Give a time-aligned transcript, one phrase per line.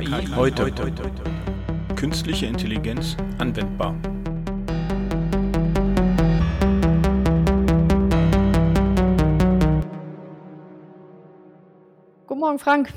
[0.00, 0.72] KI heute.
[1.94, 3.94] Künstliche Intelligenz anwendbar.
[12.26, 12.92] Guten Morgen, Frank.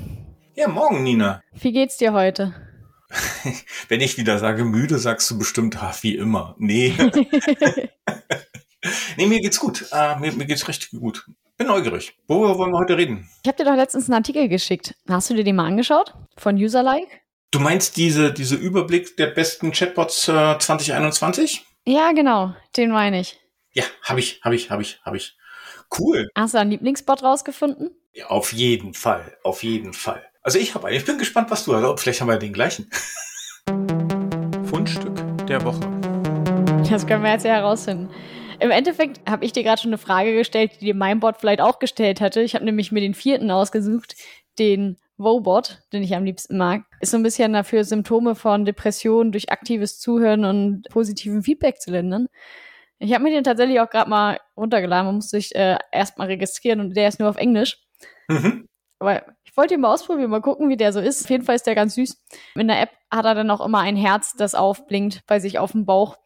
[0.56, 1.40] Ja, morgen, Nina.
[1.52, 2.52] Wie geht's dir heute?
[3.88, 6.56] Wenn ich wieder sage müde, sagst du bestimmt, ach, wie immer.
[6.58, 6.94] Nee.
[9.16, 9.86] nee, mir geht's gut.
[9.92, 11.28] Äh, mir, mir geht's richtig gut.
[11.58, 12.16] Bin neugierig.
[12.28, 13.28] Worüber wollen wir heute reden?
[13.42, 14.94] Ich habe dir doch letztens einen Artikel geschickt.
[15.08, 16.14] Hast du dir den mal angeschaut?
[16.36, 17.08] Von Userlike?
[17.50, 21.66] Du meinst diese, diese Überblick der besten Chatbots äh, 2021?
[21.84, 22.54] Ja, genau.
[22.76, 23.40] Den meine ich.
[23.72, 25.36] Ja, habe ich, habe ich, habe ich, habe ich.
[25.98, 26.28] Cool.
[26.36, 27.90] Hast du einen Lieblingsbot rausgefunden?
[28.12, 30.24] Ja, auf jeden Fall, auf jeden Fall.
[30.42, 30.96] Also ich habe einen.
[30.96, 32.00] Ich bin gespannt, was du hast.
[32.00, 32.88] Vielleicht haben wir den gleichen.
[34.70, 35.16] Fundstück
[35.48, 35.80] der Woche.
[36.88, 38.08] Das können wir jetzt ja herausfinden.
[38.60, 41.60] Im Endeffekt habe ich dir gerade schon eine Frage gestellt, die dir mein Bot vielleicht
[41.60, 42.40] auch gestellt hatte.
[42.40, 44.16] Ich habe nämlich mir den vierten ausgesucht,
[44.58, 46.82] den Wobot, den ich am liebsten mag.
[47.00, 51.90] Ist so ein bisschen dafür, Symptome von Depressionen durch aktives Zuhören und positiven Feedback zu
[51.90, 52.28] lindern.
[52.98, 55.06] Ich habe mir den tatsächlich auch gerade mal runtergeladen.
[55.06, 57.78] Man muss sich äh, erstmal registrieren und der ist nur auf Englisch.
[58.28, 58.66] Mhm.
[58.98, 61.24] Aber ich wollte ihn mal ausprobieren, mal gucken, wie der so ist.
[61.24, 62.24] Auf jeden Fall ist der ganz süß.
[62.56, 65.72] In der App hat er dann auch immer ein Herz, das aufblinkt bei sich auf
[65.72, 66.16] dem Bauch.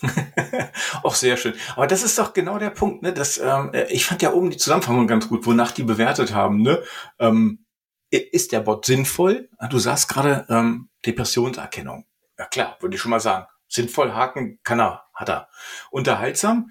[1.02, 1.54] Auch sehr schön.
[1.74, 3.12] Aber das ist doch genau der Punkt, ne?
[3.12, 6.82] Das, ähm, ich fand ja oben die Zusammenfassung ganz gut, wonach die bewertet haben, ne?
[7.18, 7.64] Ähm,
[8.10, 9.50] ist der Bot sinnvoll?
[9.58, 12.06] Ah, Du sagst gerade ähm, Depressionserkennung.
[12.38, 13.46] Ja klar, würde ich schon mal sagen.
[13.68, 15.48] Sinnvoll, Haken, kann er, hat er.
[15.90, 16.70] Unterhaltsam,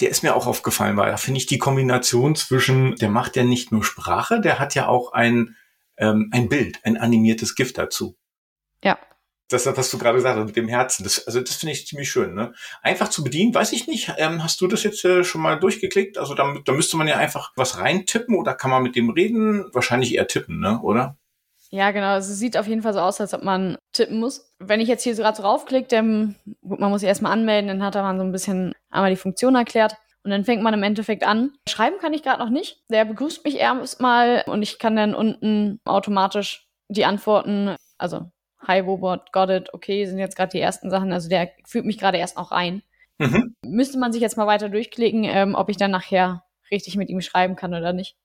[0.00, 3.42] der ist mir auch aufgefallen, weil da finde ich die Kombination zwischen, der macht ja
[3.42, 5.56] nicht nur Sprache, der hat ja auch ein,
[5.96, 8.16] ähm, ein Bild, ein animiertes Gift dazu.
[8.84, 8.98] Ja.
[9.48, 11.04] Das, was du gerade gesagt hast, mit dem Herzen.
[11.04, 12.34] Das, also das finde ich ziemlich schön.
[12.34, 12.52] Ne?
[12.82, 14.12] Einfach zu bedienen, weiß ich nicht.
[14.18, 16.18] Ähm, hast du das jetzt äh, schon mal durchgeklickt?
[16.18, 19.66] Also da, da müsste man ja einfach was reintippen oder kann man mit dem reden?
[19.72, 20.80] Wahrscheinlich eher tippen, ne?
[20.80, 21.16] oder?
[21.70, 22.08] Ja, genau.
[22.08, 24.52] Also Es sieht auf jeden Fall so aus, als ob man tippen muss.
[24.58, 27.68] Wenn ich jetzt hier so gerade so raufklicke, dann, gut, man muss sich erstmal anmelden,
[27.68, 29.96] dann hat er mal so ein bisschen einmal die Funktion erklärt.
[30.24, 31.52] Und dann fängt man im Endeffekt an.
[31.68, 32.82] Schreiben kann ich gerade noch nicht.
[32.90, 38.30] Der begrüßt mich erstmal und ich kann dann unten automatisch die Antworten, also
[38.66, 41.12] Hi Wobot, got it, okay, sind jetzt gerade die ersten Sachen.
[41.12, 42.82] Also der führt mich gerade erst noch rein.
[43.18, 43.54] Mhm.
[43.62, 47.20] Müsste man sich jetzt mal weiter durchklicken, ähm, ob ich dann nachher richtig mit ihm
[47.20, 48.16] schreiben kann oder nicht.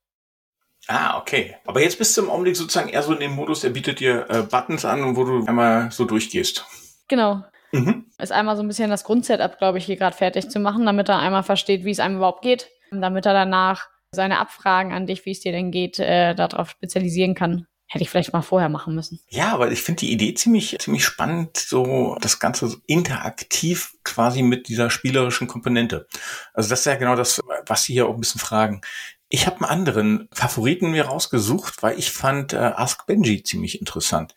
[0.87, 1.55] Ah, okay.
[1.65, 4.25] Aber jetzt bist du im Augenblick sozusagen eher so in dem Modus, der bietet dir
[4.29, 6.65] äh, Buttons an, wo du einmal so durchgehst.
[7.07, 7.43] Genau.
[7.71, 8.05] Mhm.
[8.17, 11.07] Ist einmal so ein bisschen das Grundsetup, glaube ich, hier gerade fertig zu machen, damit
[11.09, 12.69] er einmal versteht, wie es einem überhaupt geht.
[12.91, 16.71] Und damit er danach seine Abfragen an dich, wie es dir denn geht, äh, darauf
[16.71, 17.67] spezialisieren kann.
[17.93, 19.19] Hätte ich vielleicht mal vorher machen müssen.
[19.27, 24.43] Ja, aber ich finde die Idee ziemlich, ziemlich spannend, so das Ganze so interaktiv quasi
[24.43, 26.07] mit dieser spielerischen Komponente.
[26.53, 28.79] Also das ist ja genau das, was Sie hier auch ein bisschen fragen.
[29.27, 34.35] Ich habe einen anderen Favoriten mir rausgesucht, weil ich fand äh, Ask Benji ziemlich interessant.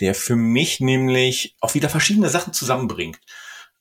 [0.00, 3.20] Der für mich nämlich auch wieder verschiedene Sachen zusammenbringt.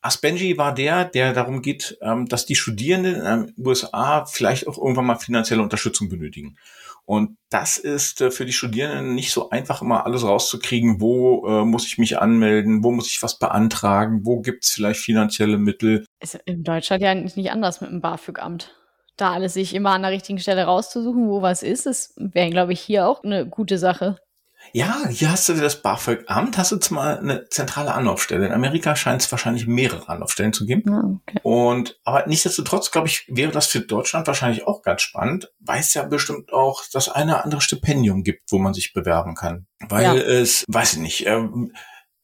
[0.01, 4.67] Ask Benji war der, der darum geht, ähm, dass die Studierenden in den USA vielleicht
[4.67, 6.57] auch irgendwann mal finanzielle Unterstützung benötigen.
[7.05, 11.66] Und das ist äh, für die Studierenden nicht so einfach, immer alles rauszukriegen, wo äh,
[11.66, 16.05] muss ich mich anmelden, wo muss ich was beantragen, wo gibt's vielleicht finanzielle Mittel.
[16.19, 18.75] Ist in Deutschland ja nicht anders mit dem BAföG-Amt.
[19.17, 22.73] Da alles sich immer an der richtigen Stelle rauszusuchen, wo was ist, das wäre, glaube
[22.73, 24.17] ich, hier auch eine gute Sache.
[24.73, 28.45] Ja, hier hast du das BAföG-Amt, hast du jetzt mal eine zentrale Anlaufstelle.
[28.47, 30.83] In Amerika scheint es wahrscheinlich mehrere Anlaufstellen zu geben.
[30.91, 31.39] Ja, okay.
[31.43, 35.93] Und aber nichtsdestotrotz, glaube ich, wäre das für Deutschland wahrscheinlich auch ganz spannend, weil es
[35.93, 39.67] ja bestimmt auch das eine oder andere Stipendium gibt, wo man sich bewerben kann.
[39.87, 40.13] Weil Ja.
[40.15, 41.71] es, weiß ich nicht, ähm,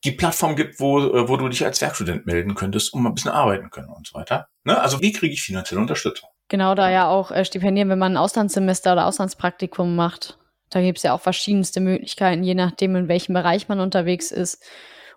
[0.03, 3.31] die Plattform gibt, wo, äh, wo du dich als Werkstudent melden könntest, um ein bisschen
[3.31, 4.47] arbeiten können und so weiter.
[4.63, 4.80] Ne?
[4.80, 6.30] Also wie kriege ich finanzielle Unterstützung?
[6.50, 10.38] Genau, da ja auch äh, Stipendien, wenn man ein Auslandssemester oder Auslandspraktikum macht.
[10.72, 14.64] Da gibt's ja auch verschiedenste Möglichkeiten, je nachdem, in welchem Bereich man unterwegs ist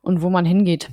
[0.02, 0.90] und wo man hingeht.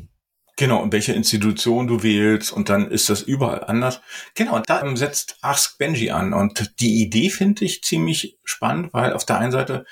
[0.55, 4.01] Genau, und welche Institution du wählst und dann ist das überall anders.
[4.35, 8.93] Genau, und da ähm, setzt Ask Benji an und die Idee finde ich ziemlich spannend,
[8.93, 9.85] weil auf der einen Seite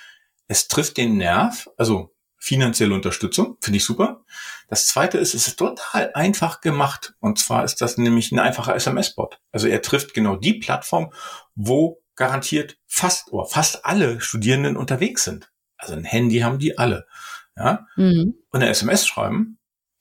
[0.48, 4.24] es trifft den Nerv, also finanzielle Unterstützung, finde ich super.
[4.68, 8.76] Das zweite ist, es ist total einfach gemacht und zwar ist das nämlich ein einfacher
[8.76, 9.40] SMS-Bot.
[9.52, 11.12] Also er trifft genau die Plattform,
[11.56, 15.50] wo garantiert fast oder fast alle Studierenden unterwegs sind.
[15.78, 17.08] Also ein Handy haben die alle.
[17.56, 18.36] Ja, Mhm.
[18.52, 19.58] und eine SMS schreiben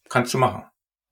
[0.09, 0.65] kannst du machen.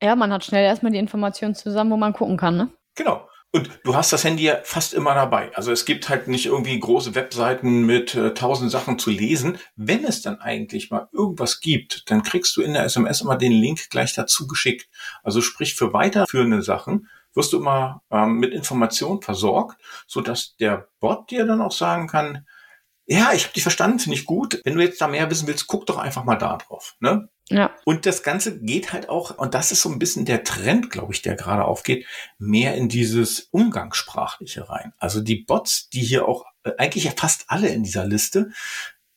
[0.02, 2.68] Ja, man hat schnell erstmal die Informationen zusammen, wo man gucken kann, ne?
[2.96, 3.28] Genau.
[3.52, 5.50] Und du hast das Handy ja fast immer dabei.
[5.54, 9.58] Also es gibt halt nicht irgendwie große Webseiten mit äh, tausend Sachen zu lesen.
[9.76, 13.52] Wenn es dann eigentlich mal irgendwas gibt, dann kriegst du in der SMS immer den
[13.52, 14.88] Link gleich dazu geschickt.
[15.22, 20.88] Also sprich für weiterführende Sachen wirst du immer ähm, mit Informationen versorgt, so dass der
[21.00, 22.46] Bot dir dann auch sagen kann,
[23.08, 24.60] Ja, ich habe dich verstanden, finde ich gut.
[24.64, 26.96] Wenn du jetzt da mehr wissen willst, guck doch einfach mal da drauf.
[26.98, 27.28] Ne?
[27.48, 27.72] Ja.
[27.84, 31.12] Und das Ganze geht halt auch, und das ist so ein bisschen der Trend, glaube
[31.12, 32.04] ich, der gerade aufgeht,
[32.38, 34.92] mehr in dieses Umgangssprachliche rein.
[34.98, 38.50] Also die Bots, die hier auch, äh, eigentlich ja fast alle in dieser Liste,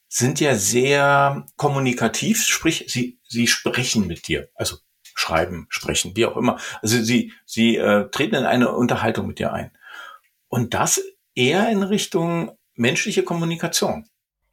[0.08, 4.50] sind ja sehr kommunikativ, sprich, sie, sie sprechen mit dir.
[4.54, 4.78] Also
[5.20, 6.60] schreiben, sprechen, wie auch immer.
[6.82, 9.72] Also sie, sie äh, treten in eine Unterhaltung mit dir ein.
[10.48, 11.02] Und das
[11.36, 14.08] eher in Richtung menschliche Kommunikation.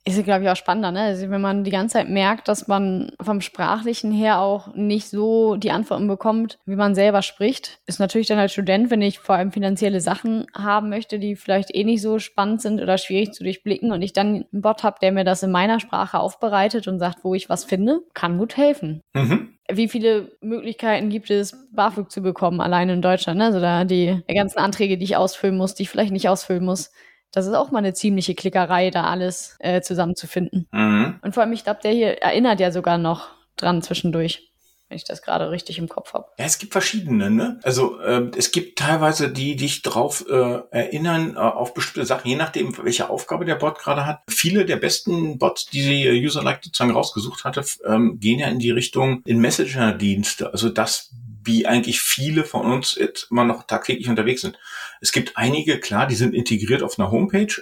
[0.08, 1.00] Ist glaube ich, auch spannender, ne?
[1.00, 5.56] Also wenn man die ganze Zeit merkt, dass man vom Sprachlichen her auch nicht so
[5.56, 9.34] die Antworten bekommt, wie man selber spricht, ist natürlich dann als Student, wenn ich vor
[9.34, 13.42] allem finanzielle Sachen haben möchte, die vielleicht eh nicht so spannend sind oder schwierig zu
[13.42, 17.00] durchblicken und ich dann einen Bot habe, der mir das in meiner Sprache aufbereitet und
[17.00, 19.02] sagt, wo ich was finde, kann gut helfen.
[19.12, 19.54] Mhm.
[19.68, 23.38] Wie viele Möglichkeiten gibt es, BAföG zu bekommen, allein in Deutschland?
[23.38, 23.46] Ne?
[23.46, 26.92] Also da die ganzen Anträge, die ich ausfüllen muss, die ich vielleicht nicht ausfüllen muss.
[27.36, 30.68] Das ist auch mal eine ziemliche Klickerei, da alles äh, zusammenzufinden.
[30.72, 31.16] Mhm.
[31.20, 34.54] Und vor allem, ich glaube, der hier erinnert ja sogar noch dran zwischendurch,
[34.88, 36.28] wenn ich das gerade richtig im Kopf habe.
[36.38, 37.60] Ja, es gibt verschiedene, ne?
[37.62, 42.26] Also äh, es gibt teilweise die, die dich drauf äh, erinnern äh, auf bestimmte Sachen,
[42.26, 44.20] je nachdem, welche Aufgabe der Bot gerade hat.
[44.30, 48.60] Viele der besten Bots, die sie äh, User-like sozusagen rausgesucht hatte, ähm, gehen ja in
[48.60, 50.52] die Richtung in Messenger-Dienste.
[50.52, 51.12] Also das,
[51.44, 54.58] wie eigentlich viele von uns jetzt immer noch tagtäglich unterwegs sind.
[55.00, 57.54] Es gibt einige, klar, die sind integriert auf einer Homepage,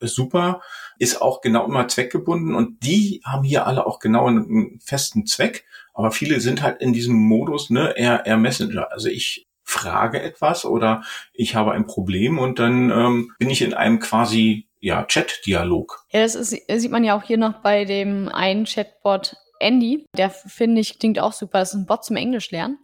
[0.00, 0.60] super,
[0.98, 5.26] ist auch genau immer zweckgebunden und die haben hier alle auch genau einen, einen festen
[5.26, 8.92] Zweck, aber viele sind halt in diesem Modus, ne, eher, eher Messenger.
[8.92, 11.02] Also ich frage etwas oder
[11.32, 16.04] ich habe ein Problem und dann ähm, bin ich in einem quasi ja, Chat-Dialog.
[16.12, 20.06] Ja, das ist, sieht man ja auch hier noch bei dem einen Chatbot Andy.
[20.16, 21.58] Der finde ich klingt auch super.
[21.58, 22.78] Das ist ein Bot zum Englisch lernen.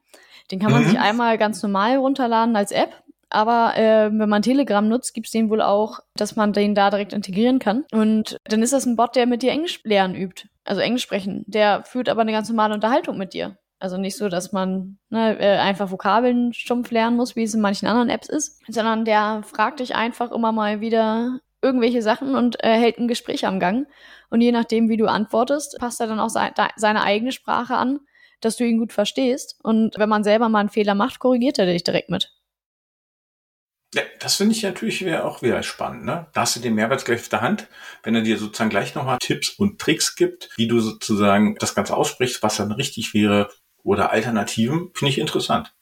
[0.50, 0.88] Den kann man Mhm.
[0.88, 3.03] sich einmal ganz normal runterladen als App.
[3.34, 6.88] Aber äh, wenn man Telegram nutzt, gibt es den wohl auch, dass man den da
[6.90, 7.84] direkt integrieren kann.
[7.90, 10.48] Und dann ist das ein Bot, der mit dir Englisch lernen übt.
[10.64, 11.44] Also Englisch sprechen.
[11.48, 13.58] Der führt aber eine ganz normale Unterhaltung mit dir.
[13.80, 17.60] Also nicht so, dass man ne, äh, einfach Vokabeln stumpf lernen muss, wie es in
[17.60, 22.62] manchen anderen Apps ist, sondern der fragt dich einfach immer mal wieder irgendwelche Sachen und
[22.62, 23.88] äh, hält ein Gespräch am Gang.
[24.30, 27.98] Und je nachdem, wie du antwortest, passt er dann auch de, seine eigene Sprache an,
[28.40, 29.58] dass du ihn gut verstehst.
[29.64, 32.30] Und wenn man selber mal einen Fehler macht, korrigiert er dich direkt mit.
[33.94, 36.04] Ja, das finde ich natürlich wär auch wieder spannend.
[36.04, 36.26] Ne?
[36.32, 37.68] Da hast du den Mehrwert gleich auf der Hand,
[38.02, 41.96] wenn er dir sozusagen gleich nochmal Tipps und Tricks gibt, wie du sozusagen das Ganze
[41.96, 43.50] aussprichst, was dann richtig wäre
[43.84, 45.74] oder Alternativen, finde ich interessant.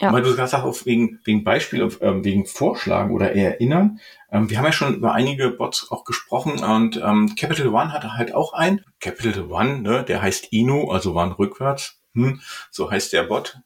[0.00, 0.08] Ja.
[0.08, 4.00] Und weil du hast, auf wegen, wegen Beispiel, ähm, wegen Vorschlagen oder Erinnern,
[4.30, 8.14] ähm, wir haben ja schon über einige Bots auch gesprochen und ähm, Capital One hatte
[8.14, 8.84] halt auch einen.
[9.00, 12.00] Capital One, ne, der heißt Inu, also One rückwärts.
[12.14, 12.40] Hm,
[12.70, 13.58] so heißt der Bot.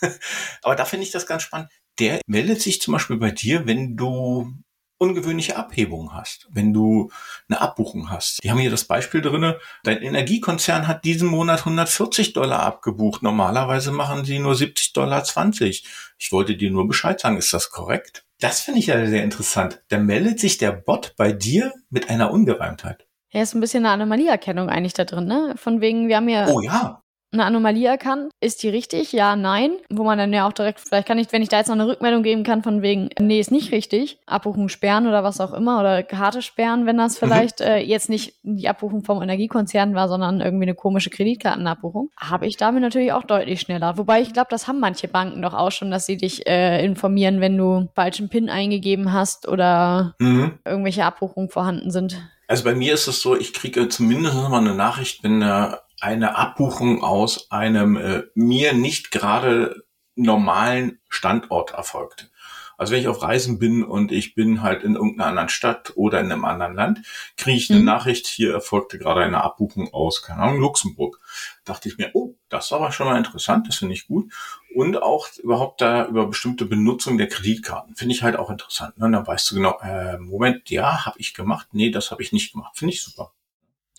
[0.62, 1.68] Aber da finde ich das ganz spannend.
[1.98, 4.52] Der meldet sich zum Beispiel bei dir, wenn du
[4.98, 7.10] ungewöhnliche Abhebungen hast, wenn du
[7.48, 8.42] eine Abbuchung hast.
[8.42, 9.58] Die haben hier das Beispiel drinne.
[9.82, 13.22] Dein Energiekonzern hat diesen Monat 140 Dollar abgebucht.
[13.22, 15.86] Normalerweise machen sie nur 70 Dollar 20.
[16.18, 17.36] Ich wollte dir nur Bescheid sagen.
[17.36, 18.24] Ist das korrekt?
[18.40, 19.82] Das finde ich ja sehr interessant.
[19.88, 23.06] Da meldet sich der Bot bei dir mit einer Ungereimtheit.
[23.32, 25.54] Ja, ist ein bisschen eine Anomalieerkennung eigentlich da drin, ne?
[25.56, 27.03] Von wegen, wir haben ja Oh ja.
[27.34, 28.30] Eine Anomalie erkannt.
[28.40, 29.12] Ist die richtig?
[29.12, 29.72] Ja, nein.
[29.90, 31.86] Wo man dann ja auch direkt, vielleicht kann ich, wenn ich da jetzt noch eine
[31.86, 34.18] Rückmeldung geben kann, von wegen, nee, ist nicht richtig.
[34.26, 38.34] Abbuchung sperren oder was auch immer oder Karte sperren, wenn das vielleicht äh, jetzt nicht
[38.42, 43.24] die Abbuchung vom Energiekonzern war, sondern irgendwie eine komische Kreditkartenabbuchung, habe ich damit natürlich auch
[43.24, 43.98] deutlich schneller.
[43.98, 47.40] Wobei ich glaube, das haben manche Banken doch auch schon, dass sie dich äh, informieren,
[47.40, 50.58] wenn du falschen PIN eingegeben hast oder Mhm.
[50.64, 52.20] irgendwelche Abbuchungen vorhanden sind.
[52.46, 55.72] Also bei mir ist es so, ich kriege zumindest mal eine Nachricht, wenn äh,
[56.04, 59.84] eine Abbuchung aus einem äh, mir nicht gerade
[60.16, 62.30] normalen Standort erfolgt.
[62.76, 66.20] Also wenn ich auf Reisen bin und ich bin halt in irgendeiner anderen Stadt oder
[66.20, 67.02] in einem anderen Land,
[67.36, 67.86] kriege ich eine Mhm.
[67.86, 71.20] Nachricht, hier erfolgte gerade eine Abbuchung aus, keine Ahnung, Luxemburg.
[71.64, 74.32] Dachte ich mir, oh, das ist aber schon mal interessant, das finde ich gut.
[74.74, 77.94] Und auch überhaupt da über bestimmte Benutzung der Kreditkarten.
[77.94, 78.98] Finde ich halt auch interessant.
[78.98, 79.06] Ne?
[79.06, 81.68] Und dann weißt du genau, äh, Moment, ja, habe ich gemacht.
[81.72, 82.76] Nee, das habe ich nicht gemacht.
[82.76, 83.32] Finde ich super.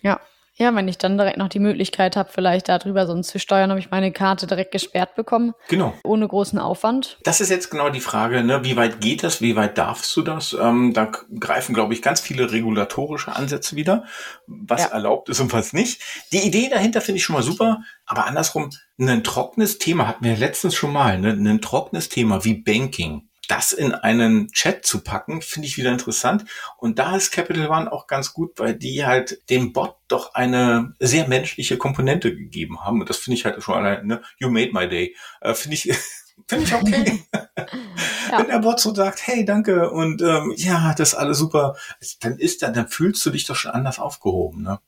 [0.02, 0.20] Ja,
[0.58, 3.92] wenn ich dann direkt noch die Möglichkeit habe, vielleicht darüber sonst zu steuern, ob ich
[3.92, 5.94] meine Karte direkt gesperrt bekomme, Genau.
[6.04, 7.18] ohne großen Aufwand.
[7.24, 8.64] Das ist jetzt genau die Frage, ne?
[8.64, 10.56] wie weit geht das, wie weit darfst du das?
[10.60, 14.06] Ähm, da greifen, glaube ich, ganz viele regulatorische Ansätze wieder,
[14.48, 14.88] was Ja.
[14.88, 16.02] erlaubt ist und was nicht.
[16.32, 18.70] Die Idee dahinter finde ich schon mal super, aber andersrum,
[19.00, 21.30] ein trockenes Thema hatten wir letztens schon mal, ne?
[21.32, 23.28] ein trockenes Thema wie Banking.
[23.48, 26.46] Das in einen Chat zu packen, finde ich wieder interessant.
[26.78, 30.94] Und da ist Capital One auch ganz gut, weil die halt dem Bot doch eine
[31.00, 33.02] sehr menschliche Komponente gegeben haben.
[33.02, 34.22] Und das finde ich halt schon allein, ne?
[34.38, 35.16] You made my day.
[35.42, 35.84] Äh, finde ich,
[36.48, 37.24] finde ich okay.
[37.34, 38.40] ja.
[38.40, 41.76] wenn der Bot so sagt, hey, danke und ähm, ja, das ist alles super,
[42.22, 44.80] dann ist dann, dann fühlst du dich doch schon anders aufgehoben, ne?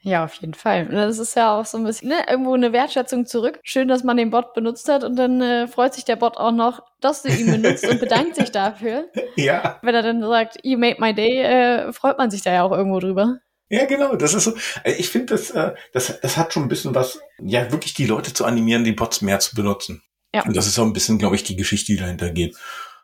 [0.00, 0.86] Ja, auf jeden Fall.
[0.86, 3.58] Das ist ja auch so ein bisschen ne, irgendwo eine Wertschätzung zurück.
[3.64, 6.52] Schön, dass man den Bot benutzt hat und dann äh, freut sich der Bot auch
[6.52, 9.06] noch, dass du ihn benutzt und bedankt sich dafür.
[9.36, 9.78] Ja.
[9.82, 12.72] Wenn er dann sagt, you made my day, äh, freut man sich da ja auch
[12.72, 13.38] irgendwo drüber.
[13.68, 14.16] Ja, genau.
[14.16, 14.54] Das ist so.
[14.82, 18.06] Äh, ich finde, das, äh, das, das hat schon ein bisschen was, ja, wirklich die
[18.06, 20.02] Leute zu animieren, die Bots mehr zu benutzen.
[20.34, 20.44] Ja.
[20.44, 22.56] Und das ist auch ein bisschen, glaube ich, die Geschichte, die dahinter geht.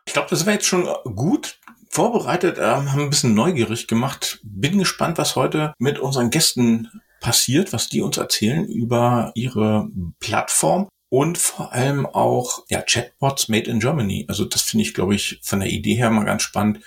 [0.05, 1.57] Ich glaube, das wäre jetzt schon gut
[1.95, 4.39] vorbereitet, äh, haben ein bisschen neugierig gemacht.
[4.43, 6.89] Bin gespannt, was heute mit unseren Gästen
[7.21, 9.87] passiert, was die uns erzählen über ihre
[10.19, 14.25] Plattform und vor allem auch ja, Chatbots made in Germany.
[14.27, 16.81] Also das finde ich, glaube ich, von der Idee her mal ganz spannend.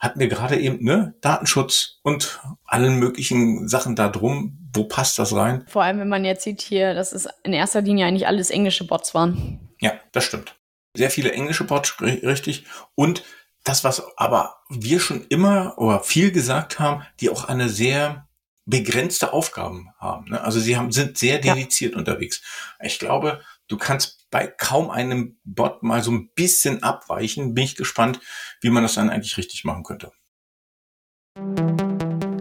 [0.00, 1.14] Hatten wir gerade eben, ne?
[1.20, 4.58] Datenschutz und allen möglichen Sachen da drum.
[4.74, 5.64] Wo passt das rein?
[5.68, 8.86] Vor allem, wenn man jetzt sieht hier, dass es in erster Linie eigentlich alles englische
[8.86, 9.60] Bots waren.
[9.80, 10.56] Ja, das stimmt.
[10.96, 12.64] Sehr viele englische Bots, richtig.
[12.96, 13.22] Und
[13.64, 18.28] das, was aber wir schon immer oder viel gesagt haben, die auch eine sehr
[18.66, 20.30] begrenzte Aufgaben haben.
[20.30, 20.40] Ne?
[20.40, 21.98] Also sie haben, sind sehr dediziert ja.
[21.98, 22.42] unterwegs.
[22.80, 27.54] Ich glaube, du kannst bei kaum einem Bot mal so ein bisschen abweichen.
[27.54, 28.20] Bin ich gespannt,
[28.60, 30.12] wie man das dann eigentlich richtig machen könnte.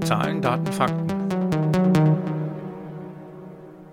[0.05, 1.07] Zahlen, Daten, Fakten.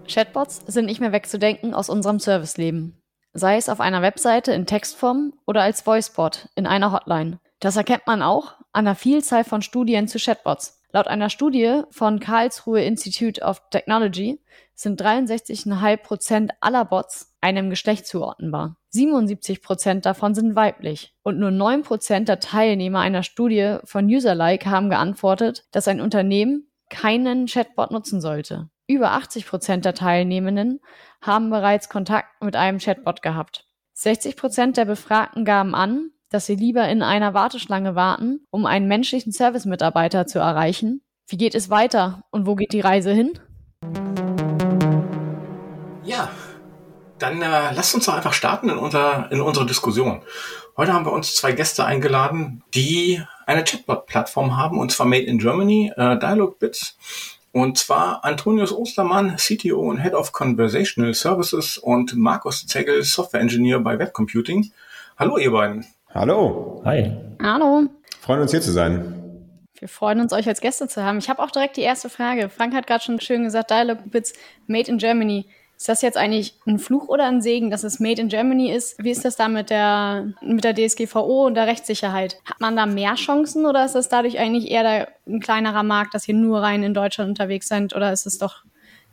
[0.08, 2.99] Chatbots sind nicht mehr wegzudenken aus unserem Serviceleben
[3.32, 7.40] sei es auf einer Webseite in Textform oder als Voicebot in einer Hotline.
[7.60, 10.80] Das erkennt man auch an der Vielzahl von Studien zu Chatbots.
[10.92, 14.40] Laut einer Studie von Karlsruhe Institute of Technology
[14.74, 18.76] sind 63,5 Prozent aller Bots einem Geschlecht zuordnenbar.
[18.88, 21.14] 77 Prozent davon sind weiblich.
[21.22, 26.66] Und nur 9 Prozent der Teilnehmer einer Studie von Userlike haben geantwortet, dass ein Unternehmen
[26.88, 28.68] keinen Chatbot nutzen sollte.
[28.90, 30.80] Über 80 Prozent der Teilnehmenden
[31.22, 33.64] haben bereits Kontakt mit einem Chatbot gehabt.
[33.92, 38.88] 60 Prozent der Befragten gaben an, dass sie lieber in einer Warteschlange warten, um einen
[38.88, 41.02] menschlichen Service-Mitarbeiter zu erreichen.
[41.28, 43.38] Wie geht es weiter und wo geht die Reise hin?
[46.02, 46.28] Ja,
[47.20, 50.22] dann äh, lasst uns doch einfach starten in, unser, in unsere Diskussion.
[50.76, 55.38] Heute haben wir uns zwei Gäste eingeladen, die eine Chatbot-Plattform haben, und zwar Made in
[55.38, 56.96] Germany, äh, DialogBits.
[57.52, 63.80] Und zwar Antonius Ostermann, CTO und Head of Conversational Services und Markus Zegel, Software Engineer
[63.80, 64.70] bei Webcomputing.
[65.18, 65.84] Hallo ihr beiden.
[66.14, 66.80] Hallo.
[66.84, 67.10] Hi.
[67.42, 67.86] Hallo.
[68.20, 69.16] Freuen uns hier zu sein.
[69.78, 71.18] Wir freuen uns, euch als Gäste zu haben.
[71.18, 72.50] Ich habe auch direkt die erste Frage.
[72.50, 74.34] Frank hat gerade schon schön gesagt, Dialogbits
[74.66, 75.46] Made in Germany.
[75.80, 79.02] Ist das jetzt eigentlich ein Fluch oder ein Segen, dass es Made in Germany ist?
[79.02, 82.36] Wie ist das da mit der, mit der DSGVO und der Rechtssicherheit?
[82.44, 86.12] Hat man da mehr Chancen oder ist das dadurch eigentlich eher der, ein kleinerer Markt,
[86.12, 87.96] dass ihr nur rein in Deutschland unterwegs seid?
[87.96, 88.56] Oder ist es doch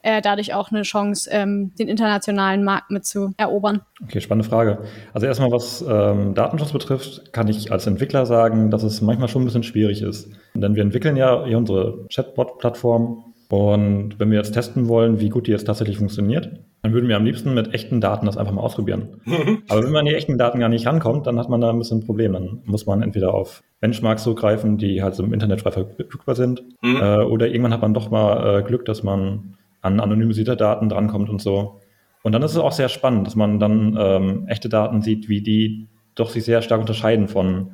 [0.01, 3.83] äh, dadurch auch eine Chance, ähm, den internationalen Markt mit zu erobern?
[4.03, 4.79] Okay, spannende Frage.
[5.13, 9.43] Also erstmal, was ähm, Datenschutz betrifft, kann ich als Entwickler sagen, dass es manchmal schon
[9.43, 10.29] ein bisschen schwierig ist.
[10.53, 15.47] Denn wir entwickeln ja hier unsere Chatbot-Plattform und wenn wir jetzt testen wollen, wie gut
[15.47, 18.61] die jetzt tatsächlich funktioniert, dann würden wir am liebsten mit echten Daten das einfach mal
[18.61, 19.21] ausprobieren.
[19.23, 19.63] Mhm.
[19.69, 21.77] Aber wenn man an die echten Daten gar nicht rankommt, dann hat man da ein
[21.79, 22.33] bisschen ein Problem.
[22.33, 26.63] Dann muss man entweder auf Benchmarks zugreifen, die halt so im Internet frei verfügbar sind,
[26.81, 26.97] mhm.
[26.97, 31.29] äh, oder irgendwann hat man doch mal äh, Glück, dass man an anonymisierte Daten drankommt
[31.29, 31.79] und so.
[32.23, 35.41] Und dann ist es auch sehr spannend, dass man dann ähm, echte Daten sieht, wie
[35.41, 37.71] die doch sich sehr stark unterscheiden von,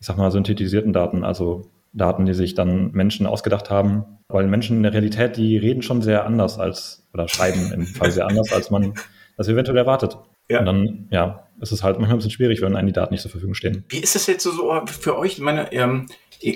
[0.00, 1.24] ich sag mal, synthetisierten Daten.
[1.24, 5.82] Also Daten, die sich dann Menschen ausgedacht haben, weil Menschen in der Realität, die reden
[5.82, 8.94] schon sehr anders als, oder schreiben im Fall sehr anders, als man
[9.36, 10.18] das eventuell erwartet.
[10.48, 10.58] Ja.
[10.60, 13.22] Und dann, ja, ist es halt manchmal ein bisschen schwierig, wenn einem die Daten nicht
[13.22, 13.84] zur Verfügung stehen.
[13.88, 15.34] Wie ist das jetzt so für euch?
[15.34, 16.06] Ich meine, ähm,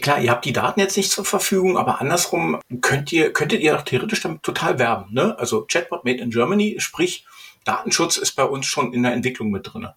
[0.03, 3.73] klar, ihr habt die Daten jetzt nicht zur Verfügung, aber andersrum könnt ihr, könntet ihr
[3.73, 5.39] doch theoretisch damit total werben, ne?
[5.39, 7.25] Also Chatbot made in Germany, sprich,
[7.65, 9.95] Datenschutz ist bei uns schon in der Entwicklung mit drinne.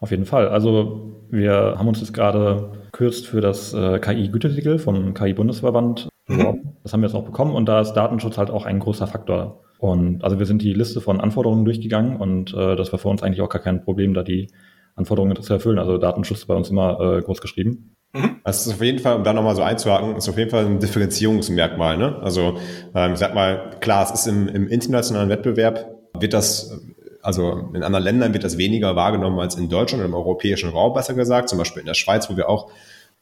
[0.00, 0.48] Auf jeden Fall.
[0.48, 6.72] Also wir haben uns jetzt gerade kürzt für das äh, KI-Gütesiegel vom KI-Bundesverband Mhm.
[6.82, 9.62] Das haben wir jetzt auch bekommen und da ist Datenschutz halt auch ein großer Faktor.
[9.78, 13.22] Und also wir sind die Liste von Anforderungen durchgegangen und äh, das war für uns
[13.22, 14.48] eigentlich auch gar kein Problem, da die
[14.94, 15.78] Anforderungen zu erfüllen.
[15.78, 17.96] Also Datenschutz ist bei uns immer äh, groß geschrieben.
[18.12, 18.36] Mhm.
[18.44, 20.78] Das ist auf jeden Fall, um da nochmal so einzuhaken, ist auf jeden Fall ein
[20.80, 21.98] Differenzierungsmerkmal.
[21.98, 22.16] Ne?
[22.22, 22.58] Also
[22.94, 26.80] ähm, ich sag mal, klar, es ist im, im internationalen Wettbewerb, wird das
[27.26, 31.14] also in anderen Ländern wird das weniger wahrgenommen als in Deutschland, im europäischen Raum besser
[31.14, 32.70] gesagt, zum Beispiel in der Schweiz, wo wir auch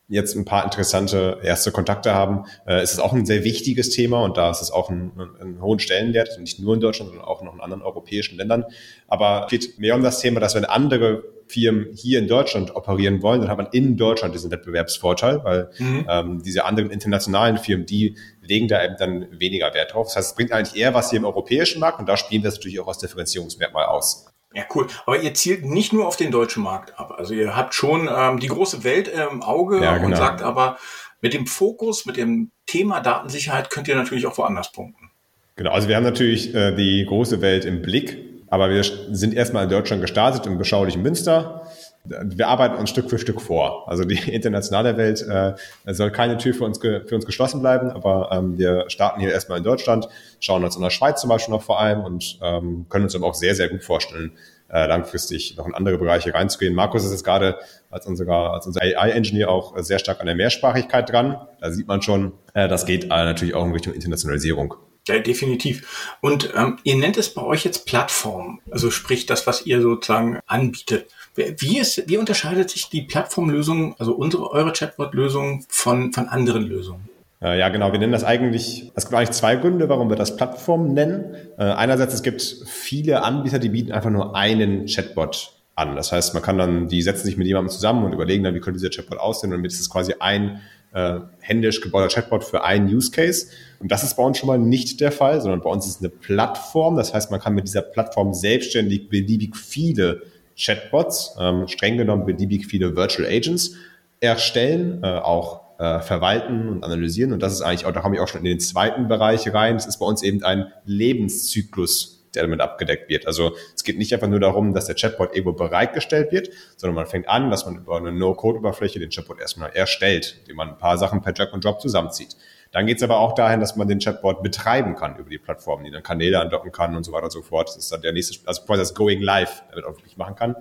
[0.09, 4.23] jetzt ein paar interessante erste Kontakte haben, äh, ist es auch ein sehr wichtiges Thema
[4.23, 7.43] und da ist es auch ein, einen hohen Stellenwert, nicht nur in Deutschland, sondern auch
[7.43, 8.65] noch in anderen europäischen Ländern.
[9.09, 13.23] Aber es geht mehr um das Thema, dass wenn andere Firmen hier in Deutschland operieren
[13.23, 16.07] wollen, dann hat man in Deutschland diesen Wettbewerbsvorteil, weil mhm.
[16.09, 20.09] ähm, diese anderen internationalen Firmen, die legen da eben dann weniger Wert drauf.
[20.09, 22.49] Das heißt, es bringt eigentlich eher was hier im europäischen Markt und da spielen wir
[22.49, 24.27] es natürlich auch als Differenzierungsmerkmal aus.
[24.55, 24.87] Ja, cool.
[25.05, 27.15] Aber ihr zielt nicht nur auf den deutschen Markt ab.
[27.19, 30.07] Also ihr habt schon ähm, die große Welt im Auge Ja, genau.
[30.07, 30.79] und sagt aber,
[31.21, 35.11] mit dem Fokus, mit dem Thema Datensicherheit könnt ihr natürlich auch woanders punkten.
[35.57, 38.19] Genau, also wir haben natürlich äh, die große Welt im Blick,
[38.49, 41.64] aber wir sind erstmal in Deutschland gestartet, im beschaulichen Münster.
[42.07, 43.89] Wir arbeiten uns Stück für Stück vor.
[43.89, 45.55] Also die internationale Welt äh,
[45.93, 49.59] soll keine Tür für uns, für uns geschlossen bleiben, aber ähm, wir starten hier erstmal
[49.59, 50.09] in Deutschland,
[50.39, 53.27] schauen uns in der Schweiz zum Beispiel noch vor allem und ähm, können uns aber
[53.27, 54.33] auch sehr, sehr gut vorstellen,
[54.71, 56.75] äh, langfristig noch in andere Bereiche reinzugehen.
[56.75, 57.59] Markus ist jetzt gerade
[57.91, 61.39] als unser, als unser AI-Engineer auch sehr stark an der Mehrsprachigkeit dran.
[61.61, 64.75] Da sieht man schon, äh, das geht äh, natürlich auch in Richtung Internationalisierung.
[65.07, 66.17] Ja, definitiv.
[66.21, 70.41] Und ähm, ihr nennt es bei euch jetzt Plattform, also sprich das, was ihr sozusagen
[70.47, 71.11] anbietet.
[71.37, 77.09] Wie, ist, wie unterscheidet sich die Plattformlösung, also unsere, eure Chatbot-Lösung von, von anderen Lösungen?
[77.43, 77.93] Äh, Ja, genau.
[77.93, 81.35] Wir nennen das eigentlich, es gibt eigentlich zwei Gründe, warum wir das Plattform nennen.
[81.59, 85.97] Äh, Einerseits, es gibt viele Anbieter, die bieten einfach nur einen Chatbot an.
[85.97, 88.61] Das heißt, man kann dann, die setzen sich mit jemandem zusammen und überlegen dann, wie
[88.61, 90.61] könnte dieser Chatbot aussehen und damit ist es quasi ein
[90.93, 93.49] äh, händisch gebauter Chatbot für einen Use Case.
[93.81, 96.01] Und das ist bei uns schon mal nicht der Fall, sondern bei uns ist es
[96.01, 96.97] eine Plattform.
[96.97, 100.23] Das heißt, man kann mit dieser Plattform selbstständig beliebig viele
[100.57, 103.75] Chatbots, ähm, streng genommen beliebig viele Virtual Agents
[104.21, 107.33] erstellen, äh, auch äh, verwalten und analysieren.
[107.33, 109.75] Und das ist eigentlich auch, da komme ich auch schon in den zweiten Bereich rein.
[109.75, 113.27] Das ist bei uns eben ein Lebenszyklus, der damit abgedeckt wird.
[113.27, 117.07] Also es geht nicht einfach nur darum, dass der Chatbot irgendwo bereitgestellt wird, sondern man
[117.07, 120.99] fängt an, dass man über eine No-Code-Oberfläche den Chatbot erstmal erstellt, indem man ein paar
[120.99, 122.37] Sachen per Drag und Drop zusammenzieht.
[122.75, 125.85] Dann geht es aber auch dahin, dass man den Chatbot betreiben kann über die Plattform,
[125.85, 127.69] die dann Kanäle andocken kann und so weiter und so fort.
[127.69, 130.57] Das ist dann der nächste, also quasi das Going Live, damit auch wirklich machen kann.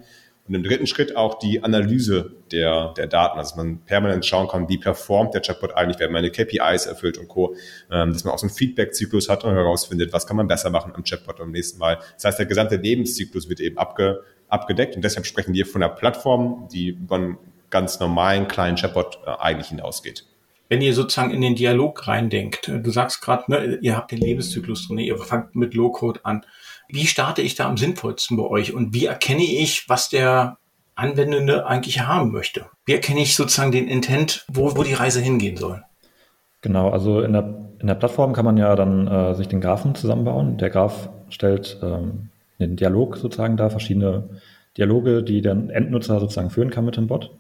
[0.48, 4.48] Und im dritten Schritt auch die Analyse der, der Daten, also dass man permanent schauen
[4.48, 7.56] kann, wie performt der Chatbot eigentlich, werden meine KPIs erfüllt und Co.,
[7.90, 10.94] ähm, dass man auch so einen Feedback-Zyklus hat und herausfindet, was kann man besser machen
[10.94, 11.98] am Chatbot beim nächsten Mal.
[12.14, 15.92] Das heißt, der gesamte Lebenszyklus wird eben abge, abgedeckt und deshalb sprechen wir von einer
[15.92, 17.38] Plattform, die über einen
[17.72, 20.28] ganz normalen kleinen Chatbot äh, eigentlich hinausgeht
[20.70, 24.88] wenn ihr sozusagen in den Dialog reindenkt, du sagst gerade, ne, ihr habt den Lebenszyklus
[24.88, 26.46] drin, ihr fangt mit Low-Code an.
[26.90, 30.58] Wie starte ich da am sinnvollsten bei euch und wie erkenne ich, was der
[30.96, 32.66] Anwendende eigentlich haben möchte?
[32.86, 35.84] Wie erkenne ich sozusagen den Intent, wo, wo die Reise hingehen soll?
[36.62, 39.96] Genau, also in der, in der Plattform kann man ja dann äh, sich den Graphen
[39.96, 40.58] zusammenbauen.
[40.58, 44.30] Der Graph stellt ähm, den Dialog sozusagen dar, verschiedene
[44.78, 47.32] Dialoge, die der Endnutzer sozusagen führen kann mit dem Bot.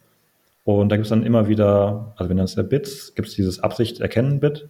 [0.63, 3.35] Und da gibt es dann immer wieder, also wir nennen es ja Bits, gibt es
[3.35, 4.69] dieses Absicht-Erkennen-Bit.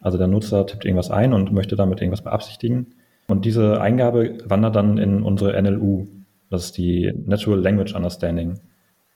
[0.00, 2.94] Also der Nutzer tippt irgendwas ein und möchte damit irgendwas beabsichtigen.
[3.28, 6.06] Und diese Eingabe wandert dann in unsere NLU.
[6.50, 8.60] Das ist die Natural Language Understanding.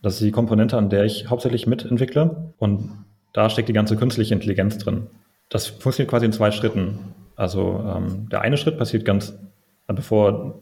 [0.03, 2.53] Das ist die Komponente, an der ich hauptsächlich mitentwickle.
[2.59, 2.91] Und
[3.33, 5.07] da steckt die ganze künstliche Intelligenz drin.
[5.49, 6.99] Das funktioniert quasi in zwei Schritten.
[7.37, 9.39] Also ähm, der eine Schritt passiert ganz,
[9.87, 10.61] bevor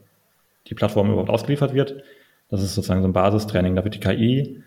[0.67, 2.03] die Plattform überhaupt ausgeliefert wird.
[2.49, 3.75] Das ist sozusagen so ein Basistraining.
[3.75, 4.63] Da wird die KI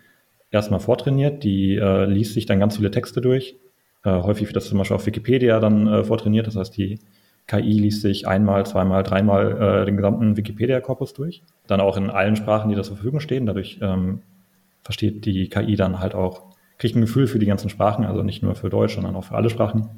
[0.53, 3.55] erstmal vortrainiert, die äh, liest sich dann ganz viele Texte durch.
[4.03, 6.47] Äh, häufig wird das zum Beispiel auf Wikipedia dann äh, vortrainiert.
[6.47, 6.99] Das heißt, die
[7.47, 11.43] KI liest sich einmal, zweimal, dreimal äh, den gesamten Wikipedia-Korpus durch.
[11.67, 13.45] Dann auch in allen Sprachen, die da zur Verfügung stehen.
[13.45, 14.21] Dadurch ähm,
[14.81, 16.43] versteht die KI dann halt auch,
[16.77, 19.35] kriegt ein Gefühl für die ganzen Sprachen, also nicht nur für Deutsch, sondern auch für
[19.35, 19.89] alle Sprachen.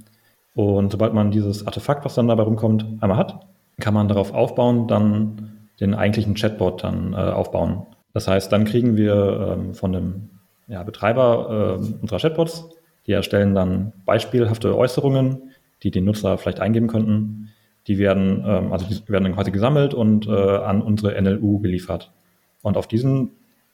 [0.54, 3.46] Und sobald man dieses Artefakt, was dann dabei rumkommt, einmal hat,
[3.80, 7.86] kann man darauf aufbauen, dann den eigentlichen Chatbot dann äh, aufbauen.
[8.14, 10.30] Das heißt, dann kriegen wir ähm, von dem
[10.68, 12.70] ja, Betreiber äh, unserer Chatbots,
[13.08, 15.52] die erstellen dann beispielhafte Äußerungen,
[15.84, 17.50] die die Nutzer vielleicht eingeben könnten.
[17.88, 22.12] Die werden, ähm, also die werden dann quasi gesammelt und äh, an unsere NLU geliefert.
[22.62, 23.32] Und auf diesen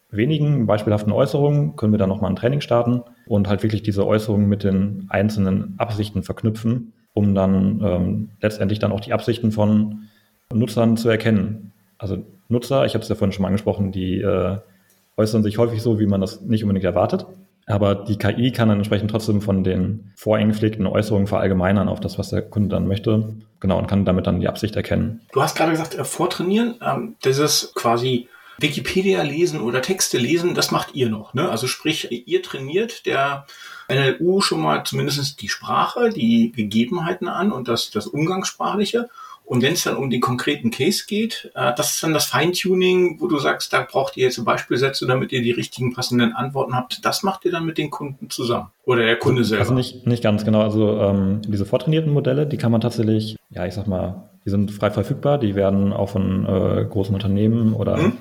[0.10, 4.50] wenigen beispielhaften Äußerungen können wir dann nochmal ein Training starten und halt wirklich diese Äußerungen
[4.50, 10.10] mit den einzelnen Absichten verknüpfen, um dann ähm, letztendlich dann auch die Absichten von
[10.54, 11.72] Nutzern zu erkennen.
[11.98, 14.58] Also Nutzer, ich habe es ja vorhin schon mal angesprochen, die äh,
[15.18, 17.26] äußern sich häufig so, wie man das nicht unbedingt erwartet.
[17.68, 22.30] Aber die KI kann dann entsprechend trotzdem von den voreingepflegten Äußerungen verallgemeinern auf das, was
[22.30, 23.36] der Kunde dann möchte.
[23.60, 25.22] Genau, und kann damit dann die Absicht erkennen.
[25.32, 30.54] Du hast gerade gesagt, äh, vortrainieren, ähm, das ist quasi Wikipedia lesen oder Texte lesen,
[30.54, 31.34] das macht ihr noch.
[31.34, 31.50] Ne?
[31.50, 33.46] Also sprich, ihr trainiert der
[33.90, 39.10] NLU schon mal zumindest die Sprache, die Gegebenheiten an und das, das Umgangssprachliche.
[39.52, 43.18] Und wenn es dann um den konkreten Case geht, äh, das ist dann das Feintuning,
[43.20, 47.04] wo du sagst, da braucht ihr jetzt Beispielsätze, damit ihr die richtigen passenden Antworten habt.
[47.04, 49.64] Das macht ihr dann mit den Kunden zusammen oder der Kunde selber?
[49.64, 50.62] Also nicht, nicht ganz genau.
[50.62, 54.72] Also ähm, diese vortrainierten Modelle, die kann man tatsächlich, ja, ich sag mal, die sind
[54.72, 55.38] frei verfügbar.
[55.38, 58.14] Die werden auch von äh, großen Unternehmen oder hm?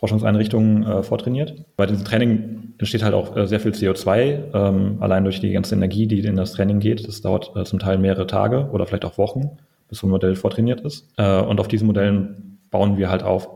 [0.00, 1.64] Forschungseinrichtungen äh, vortrainiert.
[1.76, 5.76] Bei diesem Training entsteht halt auch äh, sehr viel CO2, ähm, allein durch die ganze
[5.76, 7.06] Energie, die in das Training geht.
[7.06, 9.58] Das dauert äh, zum Teil mehrere Tage oder vielleicht auch Wochen
[9.92, 11.06] bis so ein Modell vortrainiert ist.
[11.18, 13.46] Äh, und auf diesen Modellen bauen wir halt auf.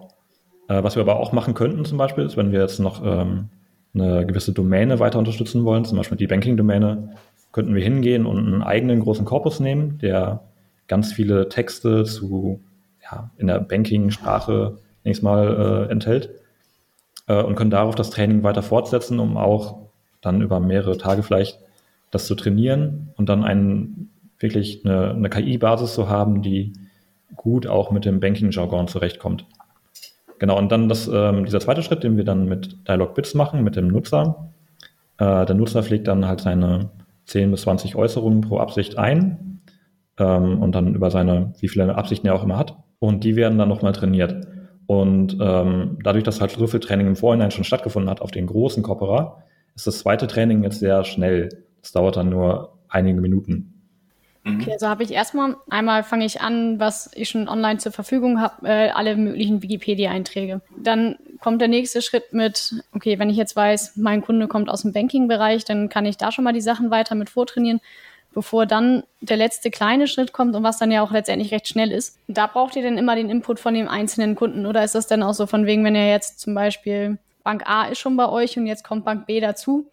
[0.69, 3.49] Äh, was wir aber auch machen könnten zum Beispiel, ist, wenn wir jetzt noch ähm,
[3.95, 7.15] eine gewisse Domäne weiter unterstützen wollen, zum Beispiel die Banking-Domäne,
[7.53, 10.43] könnten wir hingehen und einen eigenen großen Korpus nehmen, der
[10.89, 12.61] ganz viele Texte zu
[13.03, 16.29] ja, in der Banking-Sprache nächstes Mal äh, enthält
[17.29, 19.87] äh, und können darauf das Training weiter fortsetzen, um auch
[20.21, 21.59] dann über mehrere Tage vielleicht
[22.11, 26.73] das zu trainieren und dann einen, wirklich eine, eine KI-Basis zu haben, die
[27.35, 29.47] gut auch mit dem Banking-Jargon zurechtkommt.
[30.39, 33.77] Genau, und dann das, ähm, dieser zweite Schritt, den wir dann mit Dialogbits machen, mit
[33.77, 34.51] dem Nutzer.
[35.19, 36.91] Äh, der Nutzer pflegt dann halt seine
[37.25, 39.63] 10 bis 20 Äußerungen pro Absicht ein
[40.19, 42.77] ähm, und dann über seine, wie viele Absichten er auch immer hat.
[42.99, 44.47] Und die werden dann nochmal trainiert.
[44.87, 48.47] Und ähm, dadurch, dass halt so viel Training im Vorhinein schon stattgefunden hat auf den
[48.47, 49.43] großen Corpora,
[49.75, 51.49] ist das zweite Training jetzt sehr schnell.
[51.83, 53.76] Das dauert dann nur einige Minuten.
[54.47, 54.61] Mhm.
[54.61, 58.41] Okay, also habe ich erstmal, einmal fange ich an, was ich schon online zur Verfügung
[58.41, 60.61] habe, äh, alle möglichen Wikipedia-Einträge.
[60.77, 64.83] Dann kommt der nächste Schritt mit, okay, wenn ich jetzt weiß, mein Kunde kommt aus
[64.83, 67.81] dem Banking-Bereich, dann kann ich da schon mal die Sachen weiter mit vortrainieren,
[68.33, 71.91] bevor dann der letzte kleine Schritt kommt und was dann ja auch letztendlich recht schnell
[71.91, 72.17] ist.
[72.29, 75.25] Da braucht ihr dann immer den Input von dem einzelnen Kunden oder ist das dann
[75.25, 78.57] auch so von wegen, wenn ihr jetzt zum Beispiel Bank A ist schon bei euch
[78.59, 79.87] und jetzt kommt Bank B dazu,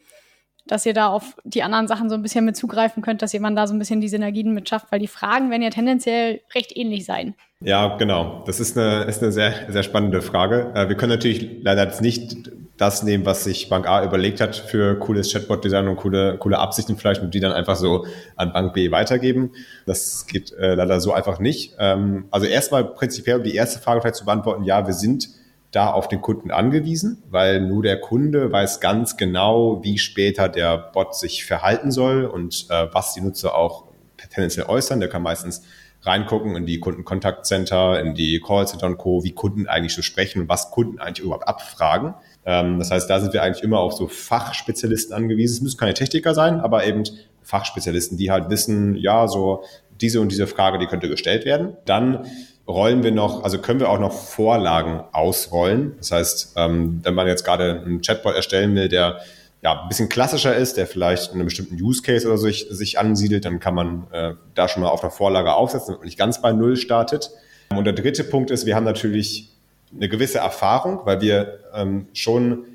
[0.66, 3.58] dass ihr da auf die anderen Sachen so ein bisschen mit zugreifen könnt, dass jemand
[3.58, 6.76] da so ein bisschen die Synergien mit schafft, weil die Fragen werden ja tendenziell recht
[6.76, 7.36] ähnlich sein.
[7.60, 8.44] Ja, genau.
[8.46, 10.72] Das ist eine, ist eine sehr, sehr spannende Frage.
[10.76, 14.56] Äh, wir können natürlich leider jetzt nicht das nehmen, was sich Bank A überlegt hat
[14.56, 18.74] für cooles Chatbot-Design und coole, coole Absichten vielleicht und die dann einfach so an Bank
[18.74, 19.52] B weitergeben.
[19.86, 21.76] Das geht äh, leider so einfach nicht.
[21.80, 25.30] Ähm, also erstmal prinzipiell, um die erste Frage vielleicht zu beantworten, ja, wir sind
[25.74, 30.78] da auf den Kunden angewiesen, weil nur der Kunde weiß ganz genau, wie später der
[30.78, 33.86] Bot sich verhalten soll und äh, was die Nutzer auch
[34.30, 35.00] tendenziell äußern.
[35.00, 35.64] Der kann meistens
[36.04, 40.50] reingucken in die Kundenkontaktcenter, in die Callcenter und Co., wie Kunden eigentlich so sprechen und
[40.50, 42.14] was Kunden eigentlich überhaupt abfragen.
[42.46, 45.56] Ähm, das heißt, da sind wir eigentlich immer auf so Fachspezialisten angewiesen.
[45.56, 47.04] Es müssen keine Techniker sein, aber eben
[47.42, 49.64] Fachspezialisten, die halt wissen, ja, so
[50.02, 51.78] diese und diese Frage, die könnte gestellt werden.
[51.86, 52.26] Dann
[52.68, 55.96] rollen wir noch, also können wir auch noch Vorlagen ausrollen.
[55.98, 59.20] Das heißt, ähm, wenn man jetzt gerade einen Chatbot erstellen will, der
[59.62, 62.68] ja, ein bisschen klassischer ist, der vielleicht in einem bestimmten Use Case oder so sich,
[62.70, 66.18] sich ansiedelt, dann kann man äh, da schon mal auf der Vorlage aufsetzen, man nicht
[66.18, 67.32] ganz bei Null startet.
[67.70, 69.50] Und der dritte Punkt ist, wir haben natürlich
[69.96, 72.66] eine gewisse Erfahrung, weil wir ähm, schon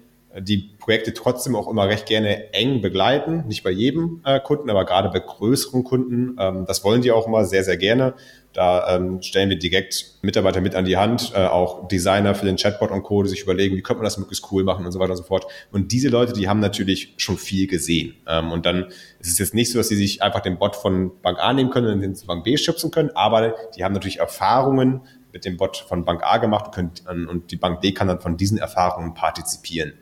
[0.41, 3.45] die Projekte trotzdem auch immer recht gerne eng begleiten.
[3.47, 6.37] Nicht bei jedem äh, Kunden, aber gerade bei größeren Kunden.
[6.39, 8.15] Ähm, das wollen die auch immer sehr, sehr gerne.
[8.53, 12.57] Da ähm, stellen wir direkt Mitarbeiter mit an die Hand, äh, auch Designer für den
[12.57, 14.99] Chatbot und Co., die sich überlegen, wie könnte man das möglichst cool machen und so
[14.99, 15.47] weiter und so fort.
[15.71, 18.15] Und diese Leute, die haben natürlich schon viel gesehen.
[18.27, 18.87] Ähm, und dann
[19.21, 21.71] ist es jetzt nicht so, dass sie sich einfach den Bot von Bank A nehmen
[21.71, 25.57] können und den zu Bank B schubsen können, aber die haben natürlich Erfahrungen mit dem
[25.57, 28.59] Bot von Bank A gemacht und, können, und die Bank B kann dann von diesen
[28.59, 29.93] Erfahrungen partizipieren.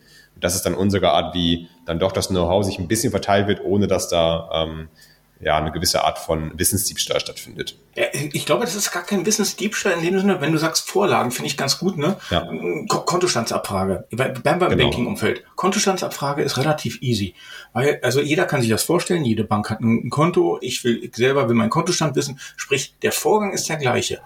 [0.41, 3.65] Das ist dann unsere Art, wie dann doch das Know-how sich ein bisschen verteilt wird,
[3.65, 4.89] ohne dass da ähm,
[5.41, 7.77] ja, eine gewisse Art von Wissensdiebstahl stattfindet.
[7.95, 11.31] Ja, ich glaube, das ist gar kein Wissensdiebstahl in dem Sinne, wenn du sagst Vorlagen,
[11.31, 12.17] finde ich ganz gut, ne?
[12.31, 12.49] Ja.
[12.89, 14.07] Kontostandsabfrage.
[14.13, 14.77] Beim, beim genau.
[14.77, 15.45] Banking-Umfeld.
[15.55, 17.35] Kontostandsabfrage ist relativ easy.
[17.75, 21.15] Weil, also jeder kann sich das vorstellen, jede Bank hat ein Konto, ich will, ich
[21.15, 24.21] selber will meinen Kontostand wissen, sprich, der Vorgang ist der gleiche.